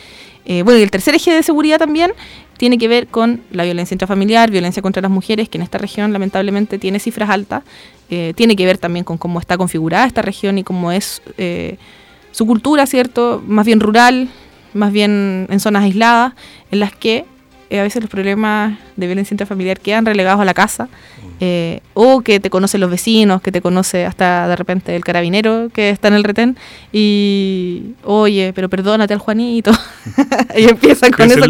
Eh, 0.46 0.62
bueno, 0.62 0.78
y 0.78 0.82
el 0.82 0.90
tercer 0.90 1.14
eje 1.14 1.32
de 1.32 1.42
seguridad 1.42 1.78
también 1.78 2.12
tiene 2.56 2.78
que 2.78 2.88
ver 2.88 3.08
con 3.08 3.42
la 3.50 3.64
violencia 3.64 3.94
intrafamiliar, 3.94 4.50
violencia 4.50 4.82
contra 4.82 5.02
las 5.02 5.10
mujeres, 5.10 5.48
que 5.48 5.58
en 5.58 5.62
esta 5.62 5.78
región 5.78 6.12
lamentablemente 6.12 6.78
tiene 6.78 6.98
cifras 6.98 7.30
altas. 7.30 7.62
Eh, 8.10 8.32
tiene 8.36 8.54
que 8.54 8.66
ver 8.66 8.78
también 8.78 9.04
con 9.04 9.18
cómo 9.18 9.40
está 9.40 9.56
configurada 9.56 10.06
esta 10.06 10.22
región 10.22 10.58
y 10.58 10.64
cómo 10.64 10.92
es 10.92 11.22
eh, 11.38 11.78
su 12.32 12.46
cultura, 12.46 12.86
¿cierto? 12.86 13.42
Más 13.46 13.64
bien 13.66 13.80
rural, 13.80 14.28
más 14.74 14.92
bien 14.92 15.46
en 15.48 15.60
zonas 15.60 15.84
aisladas, 15.84 16.34
en 16.70 16.80
las 16.80 16.94
que 16.94 17.24
a 17.70 17.82
veces 17.82 18.02
los 18.02 18.10
problemas 18.10 18.78
de 18.96 19.06
violencia 19.06 19.34
intrafamiliar 19.34 19.80
quedan 19.80 20.06
relegados 20.06 20.40
a 20.40 20.44
la 20.44 20.54
casa 20.54 20.88
eh, 21.40 21.80
o 21.94 22.20
que 22.20 22.38
te 22.38 22.48
conocen 22.48 22.80
los 22.80 22.90
vecinos, 22.90 23.42
que 23.42 23.50
te 23.50 23.60
conoce 23.60 24.06
hasta 24.06 24.46
de 24.46 24.54
repente 24.54 24.94
el 24.94 25.02
carabinero 25.02 25.68
que 25.72 25.90
está 25.90 26.08
en 26.08 26.14
el 26.14 26.22
retén 26.22 26.56
y, 26.92 27.94
oye, 28.04 28.52
pero 28.54 28.68
perdónate 28.68 29.14
al 29.14 29.18
Juanito. 29.18 29.72
y 30.56 30.64
empiezan 30.64 31.10
con 31.10 31.26
eso. 31.26 31.40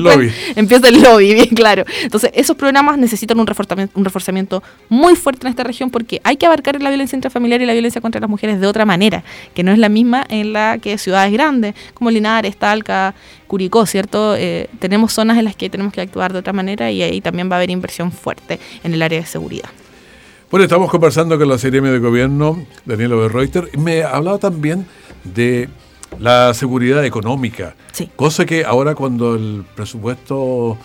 Empieza 0.56 0.88
el 0.88 1.02
lobby, 1.02 1.34
bien 1.34 1.48
claro. 1.48 1.84
Entonces, 2.02 2.30
esos 2.34 2.56
programas 2.56 2.96
necesitan 2.96 3.38
un 3.38 3.46
reforzamiento, 3.46 3.98
un 3.98 4.04
reforzamiento 4.04 4.62
muy 4.88 5.16
fuerte 5.16 5.46
en 5.46 5.50
esta 5.50 5.64
región 5.64 5.90
porque 5.90 6.20
hay 6.24 6.36
que 6.36 6.46
abarcar 6.46 6.80
la 6.80 6.88
violencia 6.88 7.16
intrafamiliar 7.16 7.60
y 7.60 7.66
la 7.66 7.74
violencia 7.74 8.00
contra 8.00 8.20
las 8.20 8.30
mujeres 8.30 8.60
de 8.60 8.66
otra 8.66 8.86
manera, 8.86 9.22
que 9.54 9.62
no 9.62 9.70
es 9.70 9.78
la 9.78 9.90
misma 9.90 10.24
en 10.28 10.54
la 10.54 10.78
que 10.78 10.96
ciudades 10.96 11.32
grandes 11.32 11.74
como 11.92 12.10
Linares, 12.10 12.56
Talca, 12.56 13.14
Curicó, 13.46 13.84
¿cierto? 13.86 14.34
Eh, 14.36 14.68
tenemos 14.78 15.12
zonas 15.12 15.36
en 15.38 15.44
las 15.44 15.54
que 15.54 15.68
tenemos 15.68 15.92
que 15.92 16.00
actuar 16.04 16.32
de 16.32 16.38
otra 16.38 16.52
manera 16.52 16.90
y 16.90 17.02
ahí 17.02 17.20
también 17.20 17.50
va 17.50 17.56
a 17.56 17.58
haber 17.58 17.70
inversión 17.70 18.12
fuerte 18.12 18.58
en 18.82 18.94
el 18.94 19.02
área 19.02 19.20
de 19.20 19.26
seguridad. 19.26 19.70
Bueno, 20.50 20.64
estamos 20.64 20.90
conversando 20.90 21.38
con 21.38 21.48
la 21.48 21.56
CRM 21.56 21.84
de 21.90 21.98
Gobierno, 21.98 22.64
Daniela 22.84 23.16
de 23.16 23.28
Reuter, 23.28 23.70
y 23.72 23.76
me 23.78 24.04
hablado 24.04 24.38
también 24.38 24.86
de 25.24 25.68
la 26.20 26.54
seguridad 26.54 27.04
económica, 27.04 27.74
sí. 27.92 28.08
cosa 28.14 28.46
que 28.46 28.64
ahora 28.64 28.94
cuando 28.94 29.34
el 29.34 29.64
presupuesto 29.74 30.78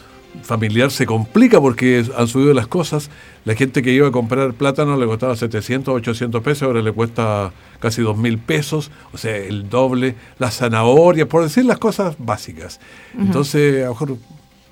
familiar 0.43 0.91
se 0.91 1.05
complica 1.05 1.59
porque 1.59 2.05
han 2.15 2.27
subido 2.27 2.53
las 2.53 2.67
cosas. 2.67 3.09
La 3.45 3.55
gente 3.55 3.81
que 3.81 3.91
iba 3.91 4.07
a 4.07 4.11
comprar 4.11 4.53
plátano 4.53 4.97
le 4.97 5.05
costaba 5.05 5.35
700, 5.35 5.95
800 5.95 6.43
pesos, 6.43 6.63
ahora 6.63 6.81
le 6.81 6.91
cuesta 6.91 7.51
casi 7.79 8.01
2 8.01 8.17
mil 8.17 8.37
pesos, 8.37 8.91
o 9.11 9.17
sea, 9.17 9.35
el 9.35 9.69
doble. 9.69 10.15
La 10.37 10.51
zanahoria, 10.51 11.27
por 11.27 11.43
decir 11.43 11.65
las 11.65 11.79
cosas 11.79 12.15
básicas. 12.19 12.79
Entonces, 13.17 13.83
a 13.83 13.87
lo 13.87 13.91
mejor 13.91 14.17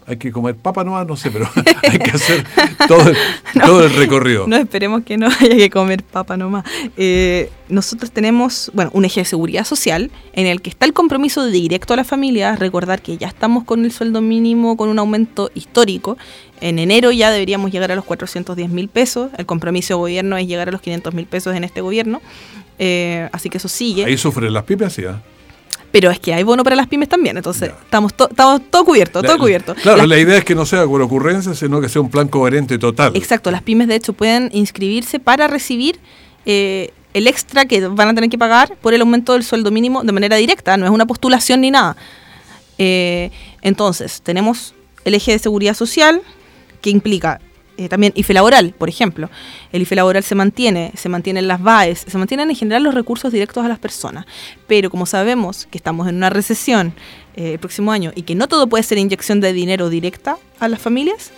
hay 0.07 0.15
que 0.15 0.31
comer 0.31 0.55
papa 0.55 0.85
nomás, 0.85 1.05
no 1.05 1.17
sé, 1.17 1.29
pero 1.29 1.49
hay 1.83 1.99
que 1.99 2.11
hacer 2.11 2.45
todo 2.87 3.09
el, 3.09 3.17
todo 3.61 3.83
el 3.83 3.93
recorrido. 3.93 4.47
No 4.47 4.55
esperemos 4.55 5.03
que 5.03 5.17
no 5.17 5.27
haya 5.39 5.55
que 5.55 5.69
comer 5.69 6.01
papa 6.01 6.37
nomás. 6.37 6.63
Eh, 6.95 7.51
nosotros 7.67 8.11
tenemos, 8.11 8.71
bueno, 8.73 8.89
un 8.93 9.03
eje 9.03 9.19
de 9.19 9.25
seguridad 9.25 9.65
social 9.65 10.09
en 10.31 10.47
el 10.47 10.61
que 10.61 10.69
está 10.69 10.85
el 10.85 10.93
compromiso 10.93 11.43
de 11.43 11.51
directo 11.51 11.93
a 11.93 11.97
la 11.97 12.05
familia, 12.05 12.55
recordar 12.55 13.01
que 13.01 13.17
ya 13.17 13.27
estamos 13.27 13.65
con 13.65 13.83
el 13.83 13.91
sueldo 13.91 14.21
mínimo 14.21 14.77
con 14.77 14.87
un 14.87 14.97
aumento 14.97 15.51
histórico. 15.53 16.17
En 16.61 16.79
enero 16.79 17.11
ya 17.11 17.29
deberíamos 17.29 17.71
llegar 17.71 17.91
a 17.91 17.95
los 17.95 18.05
410 18.05 18.69
mil 18.69 18.87
pesos. 18.87 19.29
El 19.37 19.45
compromiso 19.45 19.95
de 19.95 19.99
gobierno 19.99 20.37
es 20.37 20.47
llegar 20.47 20.69
a 20.69 20.71
los 20.71 20.81
500 20.81 21.13
mil 21.13 21.25
pesos 21.25 21.53
en 21.53 21.65
este 21.65 21.81
gobierno. 21.81 22.21
Eh, 22.79 23.27
así 23.33 23.49
que 23.49 23.57
eso 23.57 23.67
sigue. 23.67 24.05
Ahí 24.05 24.17
sufren 24.17 24.53
las 24.53 24.63
pymes, 24.63 24.93
sí. 24.93 25.03
¿ah? 25.05 25.21
Pero 25.91 26.11
es 26.11 26.19
que 26.19 26.33
hay 26.33 26.43
bono 26.43 26.63
para 26.63 26.75
las 26.75 26.87
pymes 26.87 27.09
también, 27.09 27.37
entonces 27.37 27.71
estamos, 27.83 28.13
estamos 28.17 28.61
todo 28.69 28.85
cubierto, 28.85 29.21
todo 29.21 29.37
cubierto. 29.37 29.73
Claro, 29.75 30.05
la 30.05 30.17
idea 30.17 30.37
es 30.37 30.45
que 30.45 30.55
no 30.55 30.65
sea 30.65 30.85
por 30.85 31.01
ocurrencia, 31.01 31.53
sino 31.53 31.81
que 31.81 31.89
sea 31.89 32.01
un 32.01 32.09
plan 32.09 32.27
coherente 32.27 32.77
total. 32.77 33.15
Exacto, 33.15 33.51
las 33.51 33.61
pymes 33.61 33.87
de 33.87 33.95
hecho 33.95 34.13
pueden 34.13 34.49
inscribirse 34.53 35.19
para 35.19 35.47
recibir 35.47 35.99
eh, 36.45 36.91
el 37.13 37.27
extra 37.27 37.65
que 37.65 37.87
van 37.87 38.09
a 38.09 38.13
tener 38.13 38.29
que 38.29 38.37
pagar 38.37 38.75
por 38.81 38.93
el 38.93 39.01
aumento 39.01 39.33
del 39.33 39.43
sueldo 39.43 39.71
mínimo 39.71 40.03
de 40.03 40.11
manera 40.11 40.35
directa, 40.35 40.77
no 40.77 40.85
es 40.85 40.91
una 40.91 41.05
postulación 41.05 41.61
ni 41.61 41.71
nada. 41.71 41.95
Eh, 42.77 43.31
entonces, 43.61 44.21
tenemos 44.21 44.75
el 45.03 45.15
eje 45.15 45.31
de 45.31 45.39
seguridad 45.39 45.73
social, 45.73 46.21
que 46.81 46.89
implica 46.89 47.39
eh, 47.77 47.89
también 47.89 48.13
IFE 48.15 48.33
laboral, 48.33 48.73
por 48.77 48.89
ejemplo. 48.89 49.29
El 49.71 49.83
IFE 49.83 49.95
laboral 49.95 50.23
se 50.23 50.35
mantiene, 50.35 50.91
se 50.95 51.09
mantienen 51.09 51.47
las 51.47 51.61
BAES, 51.61 52.05
se 52.07 52.17
mantienen 52.17 52.49
en 52.49 52.55
general 52.55 52.83
los 52.83 52.93
recursos 52.93 53.31
directos 53.31 53.63
a 53.63 53.67
las 53.67 53.79
personas. 53.79 54.25
Pero 54.67 54.89
como 54.89 55.05
sabemos 55.05 55.67
que 55.69 55.77
estamos 55.77 56.07
en 56.07 56.15
una 56.15 56.29
recesión 56.29 56.93
eh, 57.35 57.53
el 57.53 57.59
próximo 57.59 57.91
año 57.91 58.11
y 58.15 58.23
que 58.23 58.35
no 58.35 58.47
todo 58.47 58.67
puede 58.67 58.83
ser 58.83 58.97
inyección 58.97 59.39
de 59.41 59.53
dinero 59.53 59.89
directa 59.89 60.37
a 60.59 60.67
las 60.67 60.81
familias, 60.81 61.31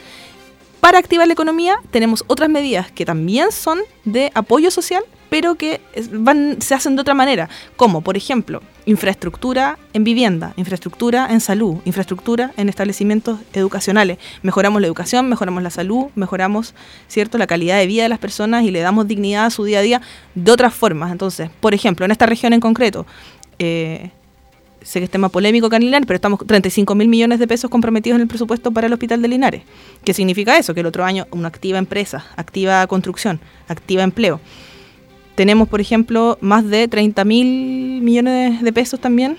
para 0.80 0.98
activar 0.98 1.28
la 1.28 1.34
economía 1.34 1.78
tenemos 1.92 2.24
otras 2.28 2.50
medidas 2.50 2.92
que 2.92 3.06
también 3.06 3.52
son 3.52 3.80
de 4.06 4.32
apoyo 4.34 4.72
social, 4.72 5.04
pero 5.30 5.56
que 5.56 5.82
se 6.60 6.74
hacen 6.74 6.96
de 6.96 7.02
otra 7.02 7.14
manera, 7.14 7.50
como 7.76 8.02
por 8.02 8.18
ejemplo 8.18 8.62
infraestructura 8.86 9.78
en 9.94 10.04
vivienda, 10.04 10.54
infraestructura 10.56 11.28
en 11.30 11.42
salud, 11.42 11.78
infraestructura 11.86 12.52
en 12.58 12.70
establecimientos 12.70 13.40
educacionales. 13.54 14.18
Mejoramos 14.42 14.82
la 14.82 14.88
educación, 14.88 15.30
mejoramos 15.30 15.62
la 15.62 15.70
salud, 15.70 16.08
mejoramos 16.16 16.74
cierto 17.08 17.38
la 17.38 17.46
calidad 17.46 17.78
de 17.78 17.86
vida 17.86 18.04
de 18.04 18.10
las 18.10 18.20
personas 18.20 18.64
y 18.64 18.72
le 18.72 18.80
damos 18.80 19.08
dignidad 19.08 19.46
a 19.46 19.50
su 19.52 19.64
día 19.66 19.80
a 19.80 19.84
día 19.84 20.02
de 20.34 20.52
otras 20.52 20.74
formas. 20.74 21.12
Entonces, 21.12 21.52
por 21.60 21.76
ejemplo, 21.76 22.06
en 22.06 22.12
esta 22.12 22.26
región 22.26 22.54
en 22.54 22.62
concreto, 22.62 23.06
eh, 23.60 24.12
sé 24.82 25.00
que 25.00 25.06
es 25.06 25.12
tema 25.12 25.30
polémico 25.30 25.68
acá 25.68 25.78
pero 25.80 26.16
estamos 26.16 26.40
35 26.46 26.96
mil 26.96 27.08
millones 27.08 27.40
de 27.40 27.48
pesos 27.48 27.70
comprometidos 27.70 28.16
en 28.16 28.22
el 28.22 28.28
presupuesto 28.28 28.72
para 28.72 28.88
el 28.88 28.94
Hospital 28.94 29.22
de 29.22 29.28
Linares. 29.28 29.64
¿Qué 30.04 30.14
significa 30.14 30.58
eso? 30.58 30.74
Que 30.74 30.82
el 30.82 30.86
otro 30.86 31.06
año 31.06 31.28
una 31.32 31.48
activa 31.48 31.78
empresa, 31.78 32.26
activa 32.36 32.86
construcción, 32.88 33.40
activa 33.68 34.04
empleo. 34.04 34.40
Tenemos, 35.36 35.70
por 35.70 35.80
ejemplo, 35.82 36.38
más 36.42 36.68
de 36.68 36.88
30 36.88 37.24
mil 37.26 38.02
millones 38.02 38.62
de 38.62 38.74
pesos 38.74 39.00
también 39.00 39.38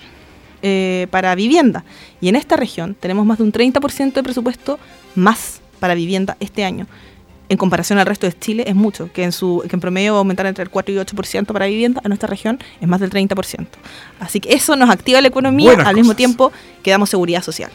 eh, 0.61 1.07
para 1.11 1.35
vivienda. 1.35 1.83
Y 2.21 2.29
en 2.29 2.35
esta 2.35 2.55
región 2.55 2.95
tenemos 2.99 3.25
más 3.25 3.37
de 3.37 3.43
un 3.43 3.51
30% 3.51 4.13
de 4.13 4.23
presupuesto 4.23 4.79
más 5.15 5.61
para 5.79 5.95
vivienda 5.95 6.37
este 6.39 6.63
año 6.63 6.87
en 7.51 7.57
comparación 7.57 7.99
al 7.99 8.05
resto 8.05 8.25
de 8.25 8.33
Chile 8.39 8.63
es 8.65 8.75
mucho, 8.75 9.11
que 9.11 9.23
en, 9.23 9.33
su, 9.33 9.61
que 9.67 9.75
en 9.75 9.81
promedio 9.81 10.13
va 10.13 10.19
a 10.19 10.21
aumentar 10.21 10.45
entre 10.45 10.63
el 10.63 10.69
4 10.69 10.95
y 10.95 10.97
8% 10.97 11.47
para 11.47 11.65
vivienda, 11.65 11.99
en 12.01 12.07
nuestra 12.07 12.29
región 12.29 12.59
es 12.79 12.87
más 12.87 13.01
del 13.01 13.09
30%. 13.09 13.67
Así 14.21 14.39
que 14.39 14.53
eso 14.53 14.77
nos 14.77 14.89
activa 14.89 15.19
la 15.19 15.27
economía, 15.27 15.73
al 15.73 15.95
mismo 15.95 16.15
tiempo 16.15 16.53
que 16.81 16.91
damos 16.91 17.09
seguridad 17.09 17.43
social. 17.43 17.69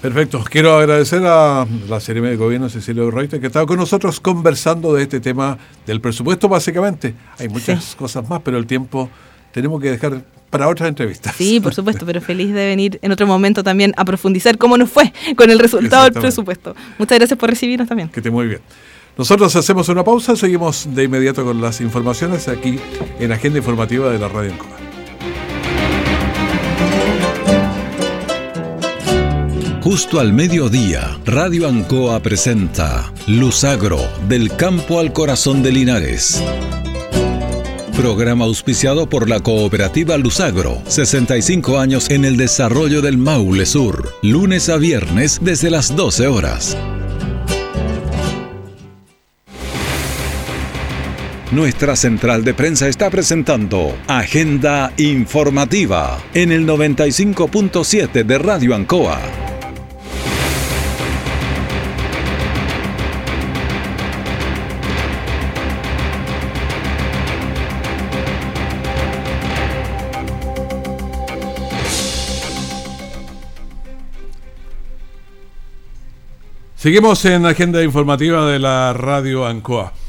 Perfecto. 0.00 0.42
Quiero 0.50 0.74
agradecer 0.74 1.22
a 1.26 1.66
la 1.86 2.00
Serie 2.00 2.22
de 2.22 2.36
Gobierno, 2.36 2.70
Cecilio 2.70 3.10
Reuter, 3.10 3.38
que 3.42 3.48
estado 3.48 3.66
con 3.66 3.76
nosotros 3.76 4.20
conversando 4.20 4.94
de 4.94 5.02
este 5.02 5.20
tema 5.20 5.58
del 5.84 6.00
presupuesto, 6.00 6.48
básicamente. 6.48 7.14
Hay 7.38 7.50
muchas 7.50 7.94
cosas 7.96 8.26
más, 8.26 8.40
pero 8.42 8.56
el 8.56 8.66
tiempo 8.66 9.10
tenemos 9.52 9.82
que 9.82 9.90
dejar 9.90 10.24
para 10.48 10.66
otras 10.68 10.88
entrevistas. 10.88 11.34
Sí, 11.36 11.60
por 11.60 11.74
supuesto, 11.80 12.06
pero 12.06 12.22
feliz 12.22 12.54
de 12.54 12.66
venir 12.66 12.98
en 13.02 13.12
otro 13.12 13.26
momento 13.26 13.62
también 13.62 13.92
a 13.98 14.06
profundizar 14.06 14.56
cómo 14.56 14.78
nos 14.78 14.90
fue 14.90 15.12
con 15.36 15.50
el 15.50 15.58
resultado 15.58 16.04
del 16.04 16.14
presupuesto. 16.14 16.74
Muchas 16.98 17.18
gracias 17.18 17.38
por 17.38 17.50
recibirnos 17.50 17.86
también. 17.86 18.08
Que 18.08 18.20
esté 18.20 18.30
muy 18.30 18.46
bien. 18.46 18.60
Nosotros 19.16 19.54
hacemos 19.56 19.88
una 19.88 20.04
pausa, 20.04 20.36
seguimos 20.36 20.94
de 20.94 21.04
inmediato 21.04 21.44
con 21.44 21.60
las 21.60 21.80
informaciones 21.80 22.48
aquí 22.48 22.78
en 23.18 23.32
Agenda 23.32 23.58
Informativa 23.58 24.10
de 24.10 24.18
la 24.18 24.28
Radio 24.28 24.52
Ancoa. 24.52 24.80
Justo 29.82 30.20
al 30.20 30.32
mediodía, 30.32 31.18
Radio 31.24 31.66
Ancoa 31.66 32.20
presenta 32.20 33.12
Luzagro, 33.26 33.98
del 34.28 34.54
campo 34.54 35.00
al 35.00 35.12
corazón 35.12 35.62
de 35.62 35.72
Linares. 35.72 36.42
Programa 37.96 38.44
auspiciado 38.44 39.08
por 39.08 39.28
la 39.28 39.40
cooperativa 39.40 40.16
Luzagro, 40.16 40.80
65 40.86 41.78
años 41.78 42.08
en 42.10 42.24
el 42.24 42.36
desarrollo 42.36 43.02
del 43.02 43.18
Maule 43.18 43.66
Sur, 43.66 44.12
lunes 44.22 44.68
a 44.68 44.76
viernes 44.76 45.40
desde 45.42 45.70
las 45.70 45.96
12 45.96 46.28
horas. 46.28 46.76
Nuestra 51.52 51.96
central 51.96 52.44
de 52.44 52.54
prensa 52.54 52.86
está 52.86 53.10
presentando 53.10 53.98
Agenda 54.06 54.92
Informativa 54.98 56.22
en 56.32 56.52
el 56.52 56.64
95.7 56.64 58.22
de 58.22 58.38
Radio 58.38 58.72
Ancoa. 58.72 59.20
Seguimos 76.76 77.24
en 77.24 77.44
Agenda 77.44 77.82
Informativa 77.82 78.46
de 78.46 78.60
la 78.60 78.92
Radio 78.92 79.44
Ancoa. 79.48 79.99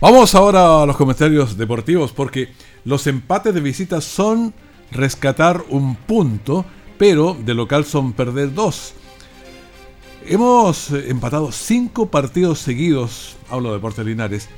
Vamos 0.00 0.34
ahora 0.34 0.82
a 0.82 0.86
los 0.86 0.96
comentarios 0.96 1.58
deportivos 1.58 2.12
porque 2.12 2.48
los 2.86 3.06
empates 3.06 3.52
de 3.52 3.60
visita 3.60 4.00
son 4.00 4.54
rescatar 4.90 5.62
un 5.68 5.94
punto, 5.94 6.64
pero 6.96 7.36
de 7.38 7.52
local 7.52 7.84
son 7.84 8.14
perder 8.14 8.54
dos. 8.54 8.94
Hemos 10.26 10.90
empatado 10.90 11.52
cinco 11.52 12.06
partidos 12.06 12.60
seguidos, 12.60 13.36
hablo 13.50 13.68
de 13.68 13.74
Deportes 13.74 14.06
Linares, 14.06 14.48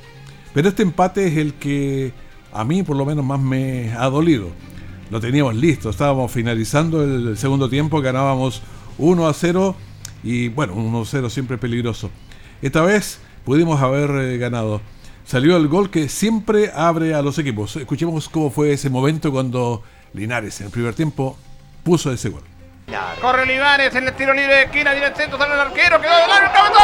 pero 0.53 0.69
este 0.69 0.83
empate 0.83 1.27
es 1.27 1.37
el 1.37 1.55
que 1.55 2.13
a 2.53 2.63
mí 2.63 2.81
por 2.83 2.95
lo 2.95 3.05
menos 3.05 3.25
más 3.25 3.41
me 3.41 3.91
ha 3.91 4.05
dolido. 4.09 4.47
Lo 5.11 5.19
teníamos 5.19 5.55
listo, 5.55 5.89
estábamos 5.89 6.31
finalizando 6.31 7.03
el 7.03 7.37
segundo 7.37 7.67
tiempo, 7.67 7.99
ganábamos 7.99 8.61
1 8.97 9.27
a 9.27 9.33
0 9.33 9.75
y 10.23 10.47
bueno, 10.47 10.73
1 10.75 11.01
a 11.01 11.05
0 11.05 11.29
siempre 11.29 11.57
peligroso. 11.57 12.09
Esta 12.61 12.81
vez 12.81 13.19
pudimos 13.43 13.81
haber 13.81 14.09
eh, 14.11 14.37
ganado 14.37 14.79
salió 15.25 15.57
el 15.57 15.67
gol 15.67 15.89
que 15.89 16.09
siempre 16.09 16.71
abre 16.73 17.13
a 17.13 17.21
los 17.21 17.37
equipos. 17.37 17.75
Escuchemos 17.75 18.29
cómo 18.29 18.49
fue 18.49 18.73
ese 18.73 18.89
momento 18.89 19.31
cuando 19.31 19.83
Linares 20.13 20.59
en 20.61 20.67
el 20.67 20.71
primer 20.71 20.93
tiempo 20.93 21.37
puso 21.83 22.11
ese 22.11 22.29
gol. 22.29 22.43
Corre 23.21 23.45
Linares 23.45 23.95
en 23.95 24.07
el 24.07 24.13
tiro 24.13 24.33
libre 24.33 24.55
de 24.55 24.63
esquina, 24.63 24.93
directo 24.93 25.37
sale 25.37 25.53
el 25.53 25.59
arquero, 25.59 26.01
quedó 26.01 26.17
del 26.17 26.27
largo, 26.27 26.73
¡gol! 26.73 26.83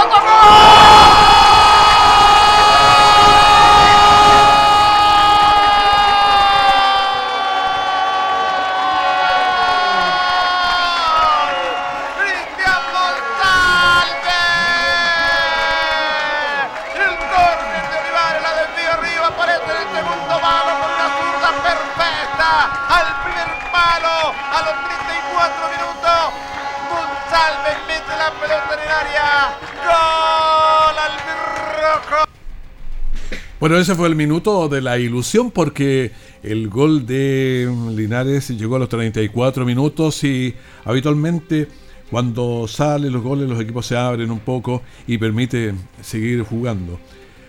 Bueno, 33.60 33.78
ese 33.78 33.94
fue 33.94 34.08
el 34.08 34.16
minuto 34.16 34.70
de 34.70 34.82
la 34.82 34.98
ilusión 34.98 35.52
porque 35.52 36.12
el 36.44 36.70
gol 36.70 37.06
de 37.06 37.70
Linares 37.94 38.48
llegó 38.50 38.78
a 38.78 38.80
los 38.80 38.88
34 38.88 39.66
minutos 39.66 40.24
y 40.24 40.56
habitualmente 40.86 41.68
cuando 42.10 42.70
salen 42.70 43.12
los 43.12 43.22
goles 43.22 43.50
los 43.50 43.60
equipos 43.60 43.86
se 43.86 43.98
abren 43.98 44.32
un 44.32 44.40
poco 44.40 44.82
y 45.08 45.18
permite 45.18 45.74
seguir 46.02 46.44
jugando. 46.44 46.98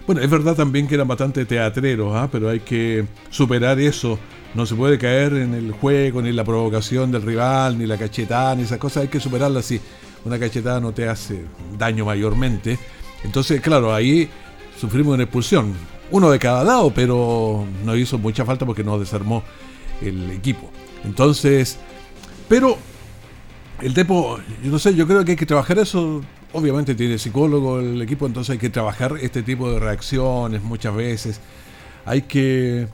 Bueno, 0.05 0.21
es 0.21 0.29
verdad 0.29 0.57
también 0.57 0.89
que 0.89 0.97
eran 0.97 1.07
bastante 1.07 1.45
teatreros, 1.45 2.13
¿ah? 2.17 2.29
pero 2.31 2.49
hay 2.49 2.59
que 2.59 3.05
superar 3.31 3.79
eso. 3.79 4.19
No 4.57 4.67
se 4.67 4.75
puede 4.75 4.99
caer 4.99 5.35
en 5.35 5.55
el 5.55 5.71
juego, 5.71 6.21
ni 6.21 6.33
la 6.33 6.43
provocación 6.43 7.13
del 7.13 7.23
rival, 7.23 7.79
ni 7.79 7.87
la 7.87 7.97
cachetada, 7.97 8.57
ni 8.57 8.65
esas 8.65 8.79
cosas. 8.79 9.05
Hay 9.05 9.09
que 9.09 9.21
superarlas 9.21 9.65
así. 9.65 9.81
Una 10.25 10.39
cachetada 10.39 10.81
no 10.81 10.93
te 10.93 11.09
hace 11.09 11.45
daño 11.79 12.05
mayormente. 12.05 12.79
Entonces, 13.25 13.61
claro, 13.61 13.95
ahí 13.95 14.29
sufrimos 14.79 15.15
una 15.15 15.25
expulsión 15.25 15.75
uno 16.11 16.31
de 16.31 16.39
cada 16.39 16.65
lado, 16.65 16.93
pero 16.93 17.65
no 17.85 17.97
hizo 17.97 18.19
mucha 18.19 18.45
falta 18.45 18.67
porque 18.67 18.83
no 18.83 18.99
desarmó 18.99 19.43
el 20.01 20.31
equipo. 20.31 20.71
Entonces, 21.05 21.79
pero 22.49 22.77
el 23.81 23.95
Tepo, 23.95 24.39
yo 24.63 24.71
no 24.71 24.79
sé, 24.79 24.95
yo 24.95 25.07
creo 25.07 25.25
que 25.25 25.33
hay 25.33 25.37
que 25.37 25.47
trabajar 25.47 25.79
eso. 25.79 26.23
Obviamente 26.53 26.95
tiene 26.97 27.17
psicólogo 27.17 27.79
el 27.79 28.03
equipo, 28.03 28.27
entonces 28.27 28.51
hay 28.51 28.59
que 28.59 28.71
trabajar 28.71 29.15
este 29.21 29.43
tipo 29.43 29.71
de 29.71 29.79
reacciones 29.79 30.63
muchas 30.63 30.95
veces. 30.95 31.41
Hay 32.05 32.23
que 32.23 32.89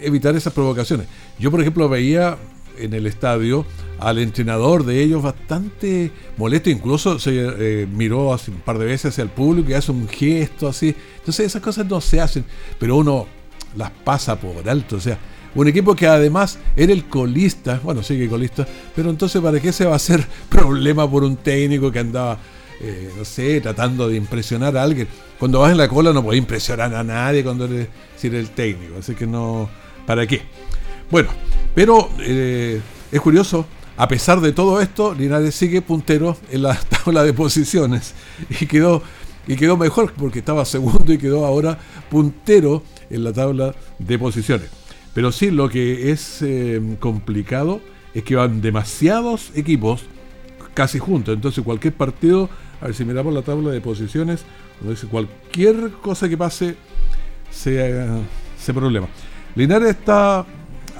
evitar 0.00 0.36
esas 0.36 0.52
provocaciones. 0.52 1.08
Yo, 1.38 1.50
por 1.50 1.60
ejemplo, 1.60 1.88
veía 1.88 2.38
en 2.80 2.94
el 2.94 3.06
estadio 3.06 3.64
al 3.98 4.18
entrenador 4.18 4.84
de 4.84 5.02
ellos 5.02 5.22
bastante 5.22 6.10
molesto, 6.36 6.70
incluso 6.70 7.18
se 7.18 7.32
eh, 7.34 7.86
miró 7.86 8.30
un 8.30 8.60
par 8.64 8.78
de 8.78 8.86
veces 8.86 9.12
hacia 9.12 9.22
el 9.22 9.30
público 9.30 9.70
y 9.70 9.74
hace 9.74 9.92
un 9.92 10.08
gesto 10.08 10.68
así. 10.68 10.94
Entonces 11.18 11.46
esas 11.46 11.62
cosas 11.62 11.86
no 11.86 12.00
se 12.00 12.20
hacen, 12.20 12.44
pero 12.78 12.96
uno 12.96 13.26
las 13.76 13.90
pasa 13.90 14.38
por 14.38 14.68
alto. 14.68 14.96
O 14.96 15.00
sea, 15.00 15.18
un 15.54 15.66
equipo 15.66 15.94
que 15.94 16.06
además 16.06 16.58
era 16.76 16.92
el 16.92 17.06
colista, 17.06 17.80
bueno, 17.82 18.02
sigue 18.02 18.28
colista, 18.28 18.66
pero 18.94 19.10
entonces 19.10 19.40
¿para 19.42 19.60
qué 19.60 19.72
se 19.72 19.84
va 19.84 19.92
a 19.92 19.96
hacer 19.96 20.24
problema 20.48 21.10
por 21.10 21.24
un 21.24 21.36
técnico 21.36 21.90
que 21.90 21.98
andaba 21.98 22.38
eh, 22.80 23.10
no 23.18 23.24
sé, 23.24 23.60
tratando 23.60 24.08
de 24.08 24.16
impresionar 24.16 24.76
a 24.76 24.84
alguien. 24.84 25.08
Cuando 25.36 25.58
vas 25.58 25.72
en 25.72 25.78
la 25.78 25.88
cola 25.88 26.12
no 26.12 26.22
puedes 26.22 26.38
impresionar 26.38 26.94
a 26.94 27.02
nadie 27.02 27.42
cuando 27.42 27.64
eres, 27.64 27.88
si 28.16 28.28
eres 28.28 28.40
el 28.40 28.50
técnico, 28.50 28.98
así 29.00 29.14
que 29.14 29.26
no, 29.26 29.68
¿para 30.06 30.26
qué? 30.28 30.42
Bueno, 31.10 31.30
pero 31.74 32.10
eh, 32.20 32.80
es 33.10 33.20
curioso, 33.20 33.66
a 33.96 34.06
pesar 34.08 34.40
de 34.40 34.52
todo 34.52 34.80
esto, 34.80 35.14
Linares 35.14 35.54
sigue 35.54 35.80
puntero 35.80 36.36
en 36.50 36.62
la 36.62 36.74
tabla 37.04 37.24
de 37.24 37.32
posiciones 37.32 38.14
y 38.60 38.66
quedó, 38.66 39.02
y 39.46 39.56
quedó 39.56 39.76
mejor 39.78 40.12
porque 40.12 40.40
estaba 40.40 40.64
segundo 40.66 41.12
y 41.12 41.18
quedó 41.18 41.46
ahora 41.46 41.78
puntero 42.10 42.82
en 43.08 43.24
la 43.24 43.32
tabla 43.32 43.74
de 43.98 44.18
posiciones. 44.18 44.68
Pero 45.14 45.32
sí, 45.32 45.50
lo 45.50 45.70
que 45.70 46.10
es 46.10 46.42
eh, 46.42 46.80
complicado 47.00 47.80
es 48.12 48.22
que 48.22 48.36
van 48.36 48.60
demasiados 48.60 49.50
equipos 49.54 50.02
casi 50.74 50.98
juntos. 50.98 51.34
Entonces 51.34 51.64
cualquier 51.64 51.94
partido, 51.94 52.50
a 52.82 52.86
ver 52.86 52.94
si 52.94 53.06
miramos 53.06 53.32
la 53.32 53.42
tabla 53.42 53.70
de 53.70 53.80
posiciones, 53.80 54.44
cualquier 55.10 55.90
cosa 56.02 56.28
que 56.28 56.36
pase 56.36 56.76
se, 57.50 58.06
se 58.60 58.74
problema. 58.74 59.08
Linares 59.56 59.88
está 59.88 60.46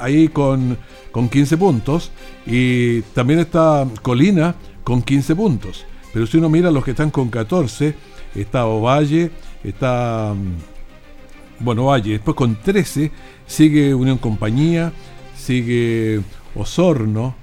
ahí 0.01 0.29
con, 0.29 0.79
con 1.11 1.29
15 1.29 1.57
puntos 1.57 2.11
y 2.47 3.03
también 3.15 3.41
está 3.41 3.87
Colina 4.03 4.55
con 4.85 5.03
15 5.03 5.37
puntos. 5.37 5.85
Pero 6.13 6.27
si 6.27 6.39
uno 6.39 6.49
mira 6.49 6.71
los 6.71 6.85
que 6.85 6.93
están 6.93 7.11
con 7.11 7.29
14, 7.29 7.95
está 8.35 8.67
Ovalle, 8.67 9.31
está 9.63 10.35
mm, 10.35 11.65
bueno, 11.65 11.87
Valle, 11.87 12.13
después 12.13 12.37
con 12.37 12.57
13 12.57 13.11
sigue 13.47 13.95
Unión 13.95 14.19
Compañía, 14.19 14.93
sigue 15.37 16.21
Osorno, 16.55 17.35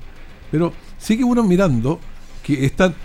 pero 0.52 0.74
sigue 0.98 1.24
uno 1.24 1.44
mirando 1.44 2.00
que 2.44 2.66
están 2.66 2.96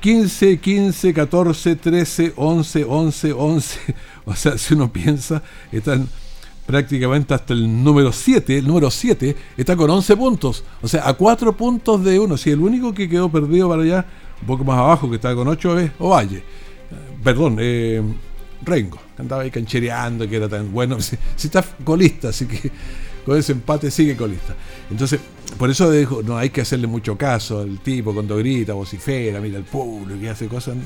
15, 0.00 0.58
15, 0.58 1.14
14, 1.14 1.76
13, 1.76 2.32
11, 2.36 2.84
11, 2.84 3.32
11. 3.32 3.80
O 4.26 4.34
sea, 4.34 4.58
si 4.58 4.74
uno 4.74 4.92
piensa, 4.92 5.40
están 5.70 6.08
prácticamente 6.66 7.32
hasta 7.32 7.54
el 7.54 7.82
número 7.82 8.12
7. 8.12 8.58
El 8.58 8.66
número 8.66 8.90
7 8.90 9.36
está 9.56 9.76
con 9.76 9.88
11 9.88 10.16
puntos. 10.16 10.64
O 10.82 10.88
sea, 10.88 11.08
a 11.08 11.14
4 11.14 11.56
puntos 11.56 12.04
de 12.04 12.18
uno. 12.18 12.36
Si 12.36 12.50
el 12.50 12.60
único 12.60 12.92
que 12.92 13.08
quedó 13.08 13.30
perdido 13.30 13.68
para 13.68 13.82
allá, 13.82 14.06
un 14.40 14.46
poco 14.46 14.64
más 14.64 14.78
abajo, 14.78 15.08
que 15.08 15.16
está 15.16 15.34
con 15.34 15.48
8, 15.48 15.80
es 15.80 15.90
Ovalle. 15.98 16.42
Perdón, 17.22 17.56
eh, 17.60 18.02
Rengo, 18.62 18.98
que 19.14 19.22
andaba 19.22 19.42
ahí 19.42 19.50
canchereando, 19.50 20.28
que 20.28 20.36
era 20.36 20.48
tan 20.48 20.72
bueno. 20.72 20.98
Si, 21.00 21.16
si 21.36 21.46
está 21.46 21.62
colista, 21.84 22.28
así 22.28 22.46
que 22.46 22.70
con 23.24 23.36
ese 23.38 23.52
empate 23.52 23.90
sigue 23.90 24.16
colista. 24.16 24.54
Entonces, 24.90 25.20
por 25.58 25.70
eso 25.70 25.90
dijo, 25.90 26.22
no 26.22 26.36
hay 26.36 26.50
que 26.50 26.60
hacerle 26.60 26.86
mucho 26.86 27.16
caso 27.16 27.60
al 27.60 27.80
tipo 27.80 28.12
cuando 28.12 28.36
grita, 28.36 28.72
vocifera, 28.74 29.40
mira 29.40 29.58
al 29.58 29.64
público 29.64 30.22
y 30.22 30.28
hace 30.28 30.46
cosas. 30.48 30.76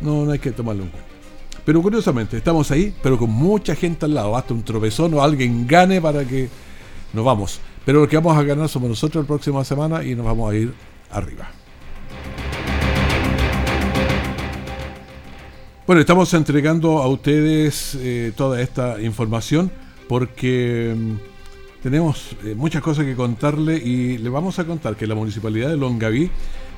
No, 0.00 0.24
no 0.24 0.32
hay 0.32 0.38
que 0.38 0.52
tomarlo 0.52 0.84
en 0.84 0.90
cuenta. 0.90 1.19
Pero 1.64 1.82
curiosamente, 1.82 2.36
estamos 2.36 2.70
ahí, 2.70 2.94
pero 3.02 3.18
con 3.18 3.30
mucha 3.30 3.74
gente 3.74 4.06
al 4.06 4.14
lado. 4.14 4.36
Hasta 4.36 4.54
un 4.54 4.62
tropezón 4.62 5.14
o 5.14 5.22
alguien 5.22 5.66
gane 5.66 6.00
para 6.00 6.24
que 6.24 6.48
nos 7.12 7.24
vamos. 7.24 7.60
Pero 7.84 8.00
lo 8.00 8.08
que 8.08 8.16
vamos 8.16 8.36
a 8.36 8.42
ganar 8.42 8.68
somos 8.68 8.88
nosotros 8.88 9.24
la 9.24 9.28
próxima 9.28 9.64
semana 9.64 10.04
y 10.04 10.14
nos 10.14 10.26
vamos 10.26 10.52
a 10.52 10.56
ir 10.56 10.72
arriba. 11.10 11.50
Bueno, 15.86 16.02
estamos 16.02 16.32
entregando 16.34 16.98
a 16.98 17.08
ustedes 17.08 17.96
eh, 18.00 18.32
toda 18.36 18.62
esta 18.62 19.00
información 19.02 19.72
porque 20.08 20.94
mm, 20.96 21.82
tenemos 21.82 22.36
eh, 22.44 22.54
muchas 22.54 22.80
cosas 22.80 23.04
que 23.06 23.16
contarle 23.16 23.76
y 23.76 24.18
le 24.18 24.28
vamos 24.28 24.60
a 24.60 24.64
contar 24.64 24.94
que 24.94 25.08
la 25.08 25.16
Municipalidad 25.16 25.68
de 25.68 25.76
Longaví 25.76 26.30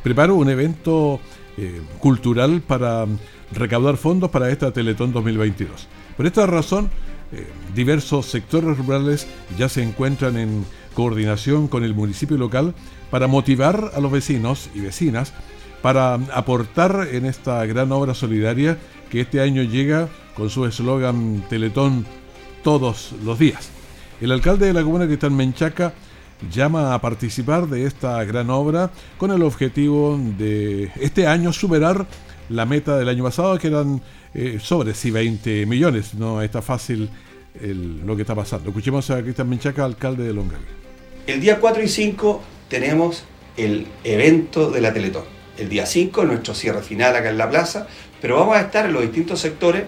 prepara 0.02 0.32
un 0.32 0.48
evento 0.48 1.20
eh, 1.58 1.82
cultural 1.98 2.62
para 2.62 3.04
mm, 3.04 3.18
recaudar 3.54 3.96
fondos 3.96 4.30
para 4.30 4.50
esta 4.50 4.72
Teletón 4.72 5.12
2022. 5.12 5.88
Por 6.16 6.26
esta 6.26 6.46
razón, 6.46 6.90
eh, 7.32 7.46
diversos 7.74 8.26
sectores 8.26 8.76
rurales 8.76 9.26
ya 9.58 9.68
se 9.68 9.82
encuentran 9.82 10.36
en 10.36 10.64
coordinación 10.94 11.68
con 11.68 11.84
el 11.84 11.94
municipio 11.94 12.36
local 12.36 12.74
para 13.10 13.26
motivar 13.26 13.92
a 13.94 14.00
los 14.00 14.12
vecinos 14.12 14.70
y 14.74 14.80
vecinas 14.80 15.32
para 15.80 16.14
aportar 16.14 17.08
en 17.10 17.26
esta 17.26 17.64
gran 17.66 17.90
obra 17.92 18.14
solidaria 18.14 18.78
que 19.10 19.20
este 19.22 19.40
año 19.40 19.62
llega 19.62 20.08
con 20.34 20.48
su 20.48 20.64
eslogan 20.64 21.44
Teletón 21.48 22.06
todos 22.62 23.14
los 23.24 23.38
días. 23.38 23.70
El 24.20 24.30
alcalde 24.30 24.66
de 24.66 24.72
la 24.72 24.82
comuna 24.82 25.06
Cristal 25.06 25.32
Menchaca 25.32 25.92
llama 26.50 26.94
a 26.94 27.00
participar 27.00 27.66
de 27.66 27.86
esta 27.86 28.22
gran 28.24 28.50
obra 28.50 28.90
con 29.18 29.30
el 29.30 29.42
objetivo 29.42 30.18
de 30.38 30.90
este 31.00 31.26
año 31.26 31.52
superar 31.52 32.06
la 32.52 32.66
meta 32.66 32.96
del 32.96 33.08
año 33.08 33.24
pasado 33.24 33.58
que 33.58 33.68
eran 33.68 34.00
eh, 34.34 34.58
sobre 34.60 34.94
sí 34.94 35.10
20 35.10 35.66
millones. 35.66 36.14
No 36.14 36.42
está 36.42 36.62
fácil 36.62 37.10
lo 37.60 38.16
que 38.16 38.22
está 38.22 38.34
pasando. 38.34 38.70
Escuchemos 38.70 39.10
a 39.10 39.22
Cristian 39.22 39.48
Menchaca, 39.48 39.84
alcalde 39.84 40.24
de 40.24 40.32
Longaví. 40.32 40.64
El 41.26 41.40
día 41.40 41.60
4 41.60 41.82
y 41.82 41.88
5 41.88 42.42
tenemos 42.68 43.24
el 43.56 43.86
evento 44.04 44.70
de 44.70 44.80
la 44.80 44.92
Teletón. 44.92 45.24
El 45.58 45.68
día 45.68 45.84
5 45.84 46.24
nuestro 46.24 46.54
cierre 46.54 46.82
final 46.82 47.14
acá 47.14 47.28
en 47.28 47.36
la 47.36 47.50
plaza, 47.50 47.86
pero 48.22 48.36
vamos 48.36 48.56
a 48.56 48.62
estar 48.62 48.86
en 48.86 48.94
los 48.94 49.02
distintos 49.02 49.38
sectores 49.40 49.84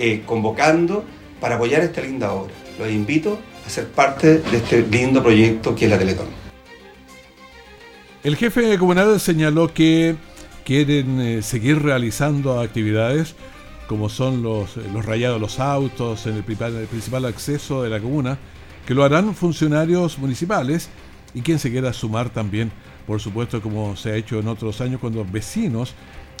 eh, 0.00 0.22
convocando 0.26 1.04
para 1.40 1.54
apoyar 1.54 1.82
esta 1.82 2.00
linda 2.00 2.32
obra. 2.32 2.52
Los 2.78 2.90
invito 2.90 3.38
ser 3.70 3.86
parte 3.88 4.38
de 4.38 4.56
este 4.56 4.82
lindo 4.82 5.22
proyecto 5.22 5.74
que 5.74 5.86
es 5.86 5.90
la 5.90 5.98
Teletón. 5.98 6.26
El 8.22 8.36
jefe 8.36 8.76
comunal 8.76 9.18
señaló 9.18 9.72
que 9.72 10.16
quieren 10.70 11.20
eh, 11.20 11.42
seguir 11.42 11.82
realizando 11.82 12.60
actividades 12.60 13.34
como 13.88 14.08
son 14.08 14.40
los, 14.40 14.76
eh, 14.76 14.82
los 14.92 15.04
rayados 15.04 15.38
de 15.38 15.40
los 15.40 15.58
autos 15.58 16.28
en 16.28 16.36
el 16.36 16.44
principal, 16.44 16.76
el 16.76 16.86
principal 16.86 17.24
acceso 17.24 17.82
de 17.82 17.90
la 17.90 17.98
comuna, 17.98 18.38
que 18.86 18.94
lo 18.94 19.02
harán 19.02 19.34
funcionarios 19.34 20.16
municipales 20.16 20.88
y 21.34 21.40
quien 21.40 21.58
se 21.58 21.72
quiera 21.72 21.92
sumar 21.92 22.30
también, 22.30 22.70
por 23.04 23.20
supuesto, 23.20 23.60
como 23.60 23.96
se 23.96 24.12
ha 24.12 24.14
hecho 24.14 24.38
en 24.38 24.46
otros 24.46 24.80
años, 24.80 25.00
cuando 25.00 25.24
vecinos 25.24 25.94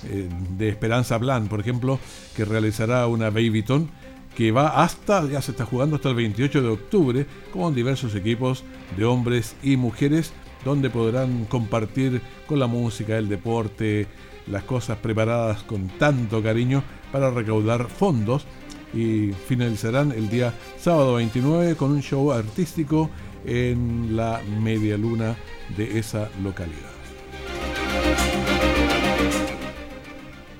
eh, 0.08 0.28
de 0.56 0.68
Esperanza 0.68 1.18
Plan, 1.18 1.48
por 1.48 1.58
ejemplo, 1.58 1.98
que 2.36 2.44
realizará 2.44 3.08
una 3.08 3.30
Babyton 3.30 3.90
que 4.36 4.52
va 4.52 4.80
hasta, 4.80 5.28
ya 5.28 5.42
se 5.42 5.50
está 5.50 5.64
jugando 5.64 5.96
hasta 5.96 6.10
el 6.10 6.14
28 6.14 6.62
de 6.62 6.68
octubre, 6.68 7.26
con 7.52 7.74
diversos 7.74 8.14
equipos 8.14 8.62
de 8.96 9.06
hombres 9.06 9.56
y 9.64 9.76
mujeres, 9.76 10.32
donde 10.64 10.90
podrán 10.90 11.44
compartir 11.46 12.20
con 12.46 12.58
la 12.58 12.66
música, 12.66 13.16
el 13.16 13.28
deporte, 13.28 14.06
las 14.46 14.64
cosas 14.64 14.98
preparadas 14.98 15.62
con 15.62 15.88
tanto 15.88 16.42
cariño 16.42 16.82
para 17.12 17.30
recaudar 17.30 17.88
fondos 17.88 18.46
y 18.92 19.32
finalizarán 19.46 20.12
el 20.12 20.28
día 20.28 20.52
sábado 20.78 21.14
29 21.14 21.76
con 21.76 21.92
un 21.92 22.02
show 22.02 22.32
artístico 22.32 23.10
en 23.46 24.16
la 24.16 24.40
media 24.62 24.96
luna 24.96 25.36
de 25.76 25.98
esa 25.98 26.28
localidad. 26.42 26.90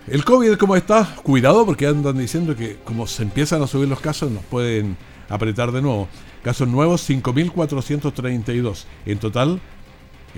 El 0.06 0.24
COVID, 0.24 0.56
¿cómo 0.56 0.74
está? 0.74 1.14
Cuidado 1.22 1.64
porque 1.64 1.86
andan 1.86 2.18
diciendo 2.18 2.56
que 2.56 2.78
como 2.84 3.06
se 3.06 3.22
empiezan 3.22 3.62
a 3.62 3.66
subir 3.66 3.88
los 3.88 4.00
casos 4.00 4.30
nos 4.30 4.44
pueden 4.44 4.96
apretar 5.28 5.70
de 5.70 5.82
nuevo. 5.82 6.08
Casos 6.42 6.66
nuevos 6.66 7.08
5.432. 7.08 8.86
En 9.06 9.18
total, 9.18 9.60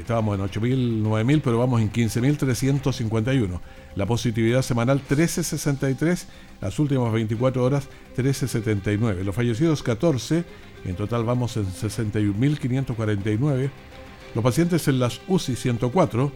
estábamos 0.01 0.39
en 0.39 0.47
8.000, 0.47 1.03
9.000, 1.03 1.41
pero 1.45 1.59
vamos 1.59 1.81
en 1.81 1.93
15.351. 1.93 3.61
La 3.95 4.07
positividad 4.07 4.63
semanal 4.63 5.03
13.63, 5.07 6.25
las 6.61 6.79
últimas 6.79 7.13
24 7.13 7.63
horas 7.63 7.89
13.79. 8.17 9.23
Los 9.23 9.35
fallecidos 9.35 9.83
14, 9.83 10.45
en 10.85 10.97
total 10.97 11.25
vamos 11.25 11.57
en 11.57 11.67
61.549. 11.67 13.71
Los 14.35 14.43
pacientes 14.43 14.89
en 14.89 14.99
las 14.99 15.21
UCI 15.29 15.57
104, 15.57 16.33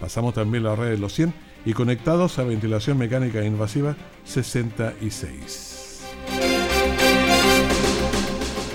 pasamos 0.00 0.34
también 0.34 0.64
la 0.64 0.74
red 0.74 0.90
de 0.90 0.98
los 0.98 1.14
100 1.14 1.32
y 1.64 1.72
conectados 1.72 2.38
a 2.38 2.44
ventilación 2.44 2.98
mecánica 2.98 3.44
invasiva 3.44 3.96
66. 4.24 5.76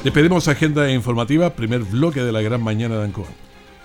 Despedimos 0.04 0.50
agenda 0.50 0.92
informativa, 0.92 1.56
primer 1.56 1.84
bloque 1.84 2.22
de 2.22 2.32
la 2.32 2.42
gran 2.42 2.62
mañana 2.62 2.98
de 2.98 3.06
Ancón. 3.06 3.43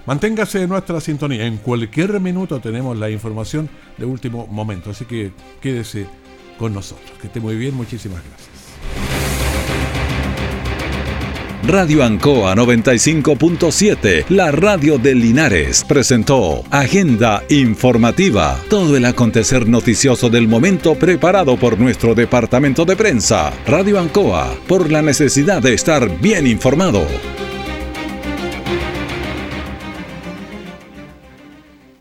Manténgase 0.09 0.63
en 0.63 0.71
nuestra 0.71 1.03
sintonía. 1.03 1.45
En 1.45 1.59
cualquier 1.59 2.19
minuto 2.19 2.61
tenemos 2.61 2.97
la 2.97 3.11
información 3.11 3.69
de 3.99 4.07
último 4.07 4.47
momento. 4.47 4.89
Así 4.89 5.05
que 5.05 5.33
quédese 5.61 6.07
con 6.59 6.73
nosotros. 6.73 7.11
Que 7.21 7.27
esté 7.27 7.41
muy 7.41 7.57
bien. 7.57 7.75
Muchísimas 7.75 8.23
gracias. 8.25 8.49
Radio 11.65 12.03
Ancoa 12.03 12.55
95.7, 12.55 14.31
la 14.31 14.51
radio 14.51 14.97
de 14.97 15.15
Linares, 15.15 15.85
presentó 15.85 16.65
Agenda 16.71 17.43
Informativa, 17.51 18.59
todo 18.71 18.97
el 18.97 19.05
acontecer 19.05 19.69
noticioso 19.69 20.31
del 20.31 20.49
momento 20.49 20.95
preparado 20.95 21.59
por 21.59 21.79
nuestro 21.79 22.15
departamento 22.15 22.87
de 22.87 22.97
prensa. 22.97 23.53
Radio 23.67 24.01
Ancoa, 24.01 24.55
por 24.67 24.91
la 24.91 25.03
necesidad 25.03 25.61
de 25.61 25.75
estar 25.75 26.19
bien 26.21 26.47
informado. 26.47 27.07